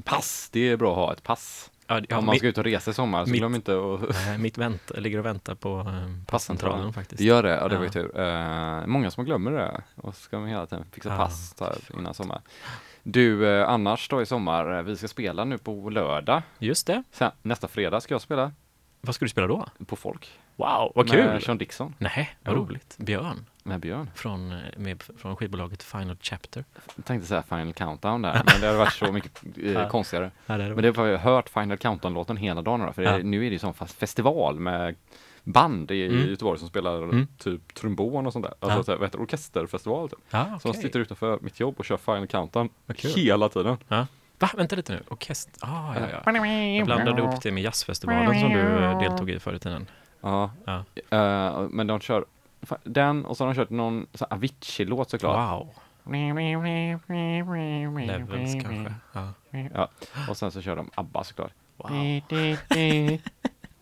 Pass, 0.04 0.48
det 0.52 0.60
är 0.60 0.76
bra 0.76 0.90
att 0.90 0.96
ha 0.96 1.12
ett 1.12 1.22
pass. 1.22 1.70
Ja, 1.86 2.00
ja, 2.08 2.18
Om 2.18 2.24
man 2.26 2.32
mitt, 2.32 2.40
ska 2.40 2.48
ut 2.48 2.58
och 2.58 2.64
resa 2.64 2.90
i 2.90 2.94
sommar 2.94 3.24
så 3.24 3.30
mitt- 3.30 3.40
glöm 3.40 3.54
inte 3.54 3.72
att 3.72 4.00
nej, 4.26 4.38
mitt 4.38 4.58
vänt, 4.58 4.90
ligger 4.98 5.18
och 5.18 5.24
väntar 5.26 5.54
på 5.54 5.80
eh, 5.80 6.24
passcentralen 6.26 6.92
faktiskt. 6.92 7.18
Det 7.18 7.24
gör 7.24 7.42
det, 7.42 7.48
ja 7.50 7.68
det 7.68 7.76
var 7.76 7.82
ju 7.82 7.88
Ja. 7.88 7.92
tur. 7.92 8.20
Eh, 8.20 8.86
många 8.86 9.10
som 9.10 9.24
glömmer 9.24 9.50
det 9.50 9.82
och 9.96 10.14
så 10.14 10.20
ska 10.22 10.38
man 10.38 10.48
hela 10.48 10.66
tiden 10.66 10.84
fixa 10.92 11.08
Ja, 11.08 11.16
pass 11.16 11.54
så 11.58 11.64
här, 11.64 11.78
innan 11.98 12.14
sommar. 12.14 12.40
Du, 13.02 13.48
eh, 13.60 13.68
annars 13.68 14.08
då 14.08 14.22
i 14.22 14.26
sommar, 14.26 14.76
eh, 14.78 14.82
vi 14.82 14.96
ska 14.96 15.08
spela 15.08 15.44
nu 15.44 15.58
på 15.58 15.90
lördag. 15.90 16.42
Just 16.58 16.86
det. 16.86 17.02
Sen, 17.12 17.30
nästa 17.42 17.68
fredag 17.68 18.00
ska 18.00 18.14
jag 18.14 18.20
spela 18.22 18.52
Vad 19.00 19.14
ska 19.14 19.24
du 19.24 19.28
spela 19.28 19.46
då? 19.46 19.66
på 19.86 19.96
Folk. 19.96 20.30
Wow, 20.56 20.92
vad 20.94 21.08
med 21.10 21.30
kul! 21.30 21.42
Sean 21.42 21.58
Dixon, 21.58 21.94
Nej, 21.98 22.34
vad 22.42 22.56
Jo. 22.56 22.62
roligt. 22.64 22.96
Björn 22.98 23.46
med 23.62 23.80
Björn. 23.80 24.10
från, 24.14 24.52
eh, 24.52 24.58
med, 24.76 25.02
från 25.02 25.36
skivbolaget 25.36 25.82
Final 25.82 26.16
Chapter. 26.20 26.64
Jag 26.96 27.04
tänkte 27.04 27.28
säga 27.28 27.42
Final 27.42 27.72
Countdown 27.72 28.22
där, 28.22 28.32
men 28.46 28.60
det 28.60 28.66
hade 28.66 28.78
varit 28.78 28.92
så 28.92 29.12
mycket 29.12 29.42
eh, 29.62 29.72
Ja. 29.72 29.88
konstigare. 29.88 30.30
Ja, 30.46 30.56
det 30.58 30.74
Men 30.74 30.82
det 30.84 30.96
har 30.96 31.06
jag 31.06 31.18
hört 31.18 31.48
Final 31.48 31.76
Countdown-låten 31.78 32.36
hela 32.36 32.62
dagen 32.62 32.80
då, 32.80 32.92
för 32.92 33.02
det, 33.02 33.10
Ja. 33.10 33.18
nu 33.18 33.46
är 33.46 33.50
det 33.50 33.56
ju 33.66 33.72
fast 33.72 33.98
festival 33.98 34.60
med 34.60 34.94
band 35.44 35.90
i 35.90 36.06
Mm. 36.06 36.28
Göteborg 36.30 36.58
som 36.58 36.68
spelar 36.68 37.02
Mm. 37.02 37.26
typ 37.38 37.74
trombon 37.74 38.26
och 38.26 38.32
sånt 38.32 38.44
där. 38.44 38.54
Alltså 38.60 38.78
Ja. 38.78 38.84
så 38.84 38.90
här, 38.92 38.98
vad 38.98 39.06
heter 39.08 39.20
orkesterfestival 39.22 40.08
typ. 40.08 40.18
Ja, 40.30 40.44
Så 40.44 40.68
de 40.68 40.70
okej. 40.70 40.82
sitter 40.82 41.00
utanför 41.00 41.38
mitt 41.42 41.60
jobb 41.60 41.74
och 41.78 41.84
kör 41.84 41.96
Final 41.96 42.26
Countdown 42.26 42.68
hela 43.16 43.48
tiden. 43.48 43.76
Va? 44.38 44.48
Vänta 44.56 44.76
lite 44.76 44.92
nu. 44.92 45.02
Orkester? 45.08 45.52
Ah, 45.60 45.94
ja, 45.94 46.00
ja. 46.34 46.46
Jag 46.76 46.86
blandade 46.86 47.22
upp 47.22 47.42
det 47.42 47.52
med 47.52 47.62
jazzfestivalen 47.62 48.40
som 48.40 48.50
du 48.52 48.60
eh, 48.84 48.98
deltog 49.00 49.30
i 49.30 49.38
förr 49.38 49.54
i 49.54 49.58
tiden. 49.58 49.86
Ja. 50.20 50.50
Ja. 50.64 50.84
Eh, 51.10 51.68
men 51.70 51.86
de 51.86 52.00
kör 52.00 52.24
den 52.84 53.24
och 53.24 53.36
så 53.36 53.44
har 53.44 53.54
de 53.54 53.60
kört 53.60 53.70
någon 53.70 54.06
Avicii-låt 54.30 55.10
såklart. 55.10 55.58
Wow. 55.60 55.68
Levels 58.06 58.52
kanske. 58.64 58.94
Ja. 59.12 59.28
Ja. 59.74 59.88
Och 60.28 60.36
sen 60.36 60.50
så 60.50 60.62
kör 60.62 60.76
de 60.76 60.90
ABBA 60.94 61.24
såklart. 61.24 61.52
Wow. 61.76 61.90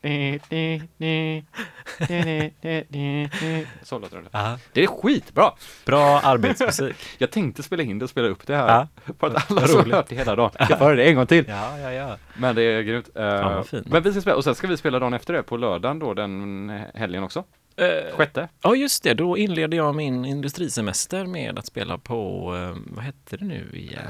Så 3.82 3.98
låter 3.98 4.16
det. 4.16 4.28
Ja. 4.32 4.58
Det 4.72 4.82
är 4.82 4.86
skitbra! 4.86 5.52
Bra 5.86 6.20
arbetsmusik. 6.20 6.96
Jag 7.18 7.30
tänkte 7.30 7.62
spela 7.62 7.82
in 7.82 7.98
det 7.98 8.04
och 8.04 8.10
spela 8.10 8.28
upp 8.28 8.46
det 8.46 8.56
här. 8.56 8.68
Ja. 8.68 8.88
För 9.18 9.26
att 9.26 9.50
alla 9.50 9.60
har 9.60 9.92
hört 9.92 10.08
det 10.08 10.14
hela 10.14 10.36
dagen 10.36 10.50
ska 10.50 10.76
få 10.76 10.84
höra 10.84 10.96
det 10.96 11.04
en 11.04 11.14
gång 11.14 11.26
till. 11.26 11.44
Ja, 11.48 11.78
ja, 11.78 11.92
ja. 11.92 12.16
Men 12.38 12.54
det 12.54 12.62
är 12.62 12.82
grymt. 12.82 13.08
Eh, 13.14 13.22
vad 13.24 13.66
fint. 13.66 13.88
men 13.88 14.02
vi 14.02 14.12
ska 14.12 14.20
spela, 14.20 14.36
och 14.36 14.44
sen 14.44 14.54
ska 14.54 14.66
vi 14.66 14.76
spela 14.76 14.98
dagen 14.98 15.14
efter 15.14 15.34
det 15.34 15.42
på 15.42 15.56
lördagen 15.56 15.98
då, 15.98 16.14
den 16.14 16.68
helgen 16.94 17.22
också. 17.22 17.44
Eh, 17.76 18.16
Sjätte. 18.16 18.48
Ja, 18.62 18.74
just 18.74 19.02
det. 19.02 19.14
Då 19.14 19.38
inleder 19.38 19.76
jag 19.76 19.94
min 19.94 20.24
industrisemester 20.24 21.26
med 21.26 21.58
att 21.58 21.66
spela 21.66 21.98
på, 21.98 22.54
eh, 22.56 22.76
vad 22.94 23.04
hette 23.04 23.36
det 23.36 23.44
nu 23.44 23.70
igen? 23.72 24.02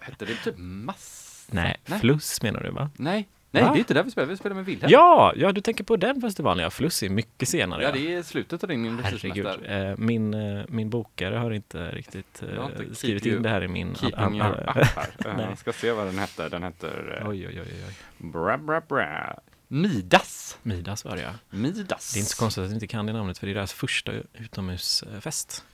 Hette 0.00 0.24
det 0.24 0.34
typ 0.44 0.54
mass? 0.58 1.28
Nej, 1.50 1.76
nej. 1.86 2.00
Fluss 2.00 2.42
menar 2.42 2.60
du 2.60 2.70
va? 2.70 2.90
Nej, 2.96 3.28
Nej, 3.54 3.62
det 3.62 3.68
är 3.68 3.76
inte 3.78 3.94
där 3.94 4.02
vi 4.02 4.10
spelar. 4.10 4.28
Vi 4.28 4.36
spelar 4.36 4.56
med 4.56 4.64
Wilhelm. 4.64 4.92
Ja, 4.92 5.32
ja, 5.36 5.52
du 5.52 5.60
tänker 5.60 5.84
på 5.84 5.96
den 5.96 6.20
festivalen, 6.20 6.64
ja. 6.64 6.70
Fluss 6.70 7.02
är 7.02 7.08
mycket 7.08 7.48
senare. 7.48 7.82
Ja, 7.82 7.92
det 7.92 8.14
är 8.14 8.22
slutet 8.22 8.62
av 8.62 8.68
din 8.68 8.98
Herregud, 8.98 9.46
eh, 9.64 9.96
min, 9.98 10.34
eh, 10.34 10.64
min 10.68 10.90
bokare 10.90 11.34
har 11.36 11.50
inte 11.50 11.90
riktigt 11.90 12.42
Jag 12.54 12.62
har 12.62 12.70
eh, 12.70 12.80
inte 12.82 12.94
skrivit 12.94 13.22
keep 13.22 13.32
you- 13.32 13.36
in 13.36 13.42
det 13.42 13.48
här 13.48 13.64
i 13.64 13.68
min... 13.68 13.94
Keeping 13.94 14.34
your 14.36 14.64
här. 14.96 15.10
Eh. 15.26 15.40
Jag 15.48 15.58
ska 15.58 15.72
se 15.72 15.92
vad 15.92 16.06
den 16.06 16.18
hette. 16.18 16.48
Den 16.48 16.62
heter... 16.62 17.18
eh, 17.22 17.28
Oj, 17.28 17.46
oj, 17.48 17.60
oj, 17.60 17.74
oj. 17.88 18.28
Bra, 18.30 18.56
bra, 18.58 18.80
bra. 18.88 19.34
Midas. 19.68 20.58
Midas 20.62 21.04
var 21.04 21.16
det 21.16 21.22
ja. 21.22 21.30
Midas. 21.50 22.12
Det 22.12 22.18
är 22.18 22.20
inte 22.20 22.30
så 22.32 22.40
konstigt 22.40 22.62
att 22.62 22.68
jag 22.70 22.76
inte 22.76 22.86
kan 22.86 23.06
det 23.06 23.12
namnet 23.12 23.38
för 23.38 23.46
det 23.46 23.52
är 23.52 23.54
deras 23.54 23.72
första 23.72 24.12
utomhusfest. 24.38 25.64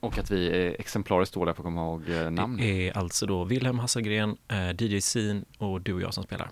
Och 0.00 0.18
att 0.18 0.30
vi 0.30 0.48
är 0.48 0.76
exemplariskt 0.80 1.34
dåliga 1.34 1.54
på 1.54 1.62
att 1.62 1.64
komma 1.64 1.80
ihåg 1.80 2.02
eh, 2.08 2.30
namn. 2.30 2.56
Det 2.56 2.88
är 2.88 2.98
alltså 2.98 3.26
då 3.26 3.44
Wilhelm 3.44 3.78
Hasselgren, 3.78 4.36
eh, 4.48 4.70
DJ 4.82 5.00
Scene 5.00 5.42
och 5.58 5.80
du 5.80 5.92
och 5.94 6.00
jag 6.02 6.14
som 6.14 6.24
spelar. 6.24 6.48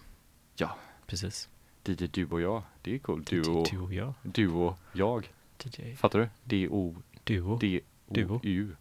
Ja, 0.56 0.76
Precis. 1.06 1.48
DJ 1.84 2.06
du 2.06 2.26
och 2.26 2.40
jag. 2.40 2.62
Det 2.82 2.94
är 2.94 2.98
coolt. 2.98 3.26
Du 3.26 3.40
och, 3.40 3.68
Du 3.70 3.78
och 3.78 3.92
jag. 3.92 4.14
du 4.22 4.48
och 4.48 4.76
jag. 4.92 5.30
DJ. 5.64 5.94
Fattar 5.96 6.18
du? 6.18 6.28
D-O, 6.44 6.96
Duo. 7.24 7.56
D-O-U. 7.56 8.76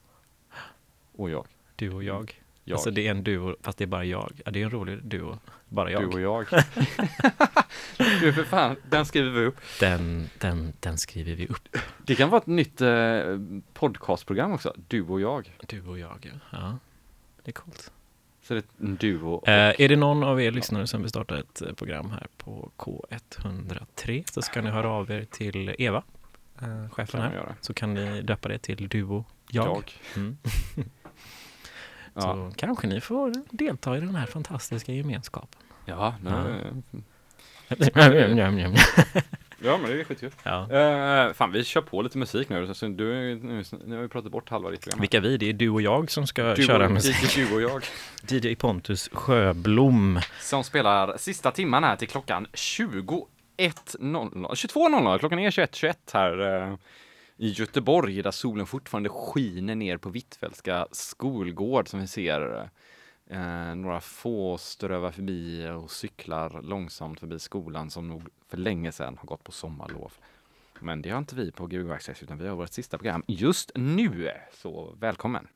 Och 1.16 1.30
jag. 1.30 1.48
Du 1.76 1.92
och 1.94 2.04
jag. 2.04 2.42
Jag. 2.64 2.76
Alltså 2.76 2.92
det 2.92 3.08
är 3.08 3.12
en 3.12 3.24
duo, 3.24 3.56
fast 3.62 3.78
det 3.78 3.84
är 3.84 3.88
bara 3.88 4.06
jag. 4.06 4.42
Ja, 4.46 4.52
det 4.52 4.62
är 4.62 4.66
en 4.66 4.72
rolig 4.72 5.04
duo. 5.04 5.40
Bara 5.70 5.92
jag. 5.92 6.02
Du 6.02 6.08
och 6.08 6.22
jag. 6.22 6.46
du 7.98 8.34
för 8.34 8.44
fan, 8.44 8.76
den 8.90 9.06
skriver 9.06 9.32
vi 9.32 9.46
upp. 9.46 9.58
Den, 9.80 10.30
den, 10.38 10.74
den 10.80 10.98
skriver 10.98 11.36
vi 11.36 11.48
upp. 11.48 11.78
Det 11.98 12.16
kan 12.16 12.30
vara 12.30 12.42
ett 12.42 12.48
nytt 12.48 12.82
eh, 12.82 13.40
podcastprogram 13.74 14.52
också. 14.52 14.76
Du 14.88 15.02
och 15.02 15.22
jag. 15.22 15.58
Du 15.68 15.82
och 15.88 16.00
jag, 16.00 16.32
ja. 16.32 16.40
ja. 16.52 16.78
Det 17.44 17.52
är 17.52 17.54
coolt. 17.54 17.92
Så 18.52 18.56
det 18.56 18.64
är 18.84 18.86
en 18.88 18.96
duo. 18.96 19.34
och- 19.34 19.48
Eh, 19.48 19.74
är 19.80 19.90
det 19.90 19.96
någon 19.96 20.24
av 20.24 20.42
er 20.42 20.52
lyssnare 20.52 20.88
som 20.88 21.02
vill 21.02 21.10
starta 21.10 21.40
ett 21.40 21.62
eh, 21.62 21.74
program 21.74 22.12
här 22.12 22.28
på 22.38 22.72
K103 22.78 24.32
så 24.32 24.42
ska 24.42 24.62
ni 24.62 24.70
höra 24.70 24.90
av 24.90 25.12
er 25.12 25.26
till 25.32 25.76
Eva, 25.80 26.04
eh, 26.62 26.90
chefen 26.92 27.22
här. 27.22 27.34
göra. 27.34 27.56
Så 27.62 27.74
kan 27.74 27.94
ni 27.94 28.22
döpa 28.22 28.50
det 28.50 28.58
till 28.58 28.88
Duo 28.88 29.26
Jag. 29.50 29.66
Jag. 29.68 29.94
Mm. 30.16 30.38
Ja. 32.14 32.22
Så 32.22 32.52
kanske 32.58 32.88
ni 32.88 33.02
får 33.02 33.34
delta 33.52 33.98
i 33.98 34.00
den 34.00 34.16
här 34.16 34.26
fantastiska 34.26 34.92
gemenskapen. 34.94 35.62
Ja, 35.86 36.16
nu, 36.24 36.30
Ja. 36.30 36.98
ja, 39.64 39.78
men 39.78 39.92
det 39.92 40.00
är 40.00 40.04
skitkul. 40.04 40.32
ja. 40.44 40.68
Uh, 41.28 41.34
fan, 41.34 41.52
vi 41.52 41.64
kör 41.64 41.82
på 41.82 42.02
lite 42.02 42.18
musik 42.18 42.50
nu. 42.50 42.74
Så 42.74 42.88
du, 42.88 43.36
nu, 43.36 43.64
nu 43.86 43.96
har 43.96 44.02
vi 44.02 44.08
pratat 44.08 44.32
bort 44.32 44.50
halva 44.50 44.70
ditt 44.70 44.82
program. 44.82 45.00
Vilka 45.02 45.20
vi? 45.20 45.38
Det 45.38 45.50
är 45.50 45.54
du 45.54 45.70
och 45.70 45.82
jag 45.82 46.12
som 46.12 46.28
ska 46.28 46.54
Du 46.54 46.64
köra 46.64 46.86
och, 46.86 46.92
musik. 46.92 47.36
Du 47.36 47.56
och 47.56 47.62
jag. 47.62 47.84
DJ 48.42 48.56
Pontus 48.56 49.10
Sjöblom. 49.14 50.20
Som 50.40 50.64
spelar 50.64 51.18
sista 51.18 51.52
timman 51.52 51.84
här 51.84 51.96
till 51.96 52.08
klockan 52.08 52.48
21.00. 52.54 53.26
22.00. 53.58 55.20
Klockan 55.20 55.40
är 55.40 55.52
21.21 55.52 55.96
här 56.14 56.70
eh, 56.72 56.76
i 57.38 57.50
Göteborg 57.52 58.22
där 58.22 58.32
solen 58.32 58.66
fortfarande 58.66 59.10
skiner 59.10 59.76
ner 59.76 59.98
på 59.98 60.10
Hvitfeldtska 60.10 60.88
skolgård 60.92 61.88
som 61.88 62.00
vi 62.00 62.08
ser 62.08 62.70
Eh, 63.32 63.76
några 63.76 64.02
få 64.02 64.58
strövar 64.58 65.12
förbi 65.12 65.70
och 65.70 65.92
cyklar 65.92 66.62
långsamt 66.62 67.20
förbi 67.20 67.40
skolan 67.40 67.90
som 67.90 68.08
nog 68.08 68.24
för 68.48 68.58
länge 68.58 68.92
sedan 68.92 69.18
har 69.18 69.28
gått 69.28 69.44
på 69.44 69.52
sommarlov. 69.52 70.14
Men 70.80 71.02
det 71.02 71.10
har 71.10 71.18
inte 71.18 71.36
vi 71.36 71.52
på 71.52 71.68
GBG 71.68 71.92
Access 71.92 72.24
utan 72.24 72.38
vi 72.38 72.48
har 72.48 72.56
vårt 72.56 72.72
sista 72.72 72.98
program 72.98 73.24
just 73.28 73.72
nu. 73.76 74.32
Så 74.54 74.96
välkommen! 75.00 75.48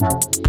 Mm. 0.00 0.45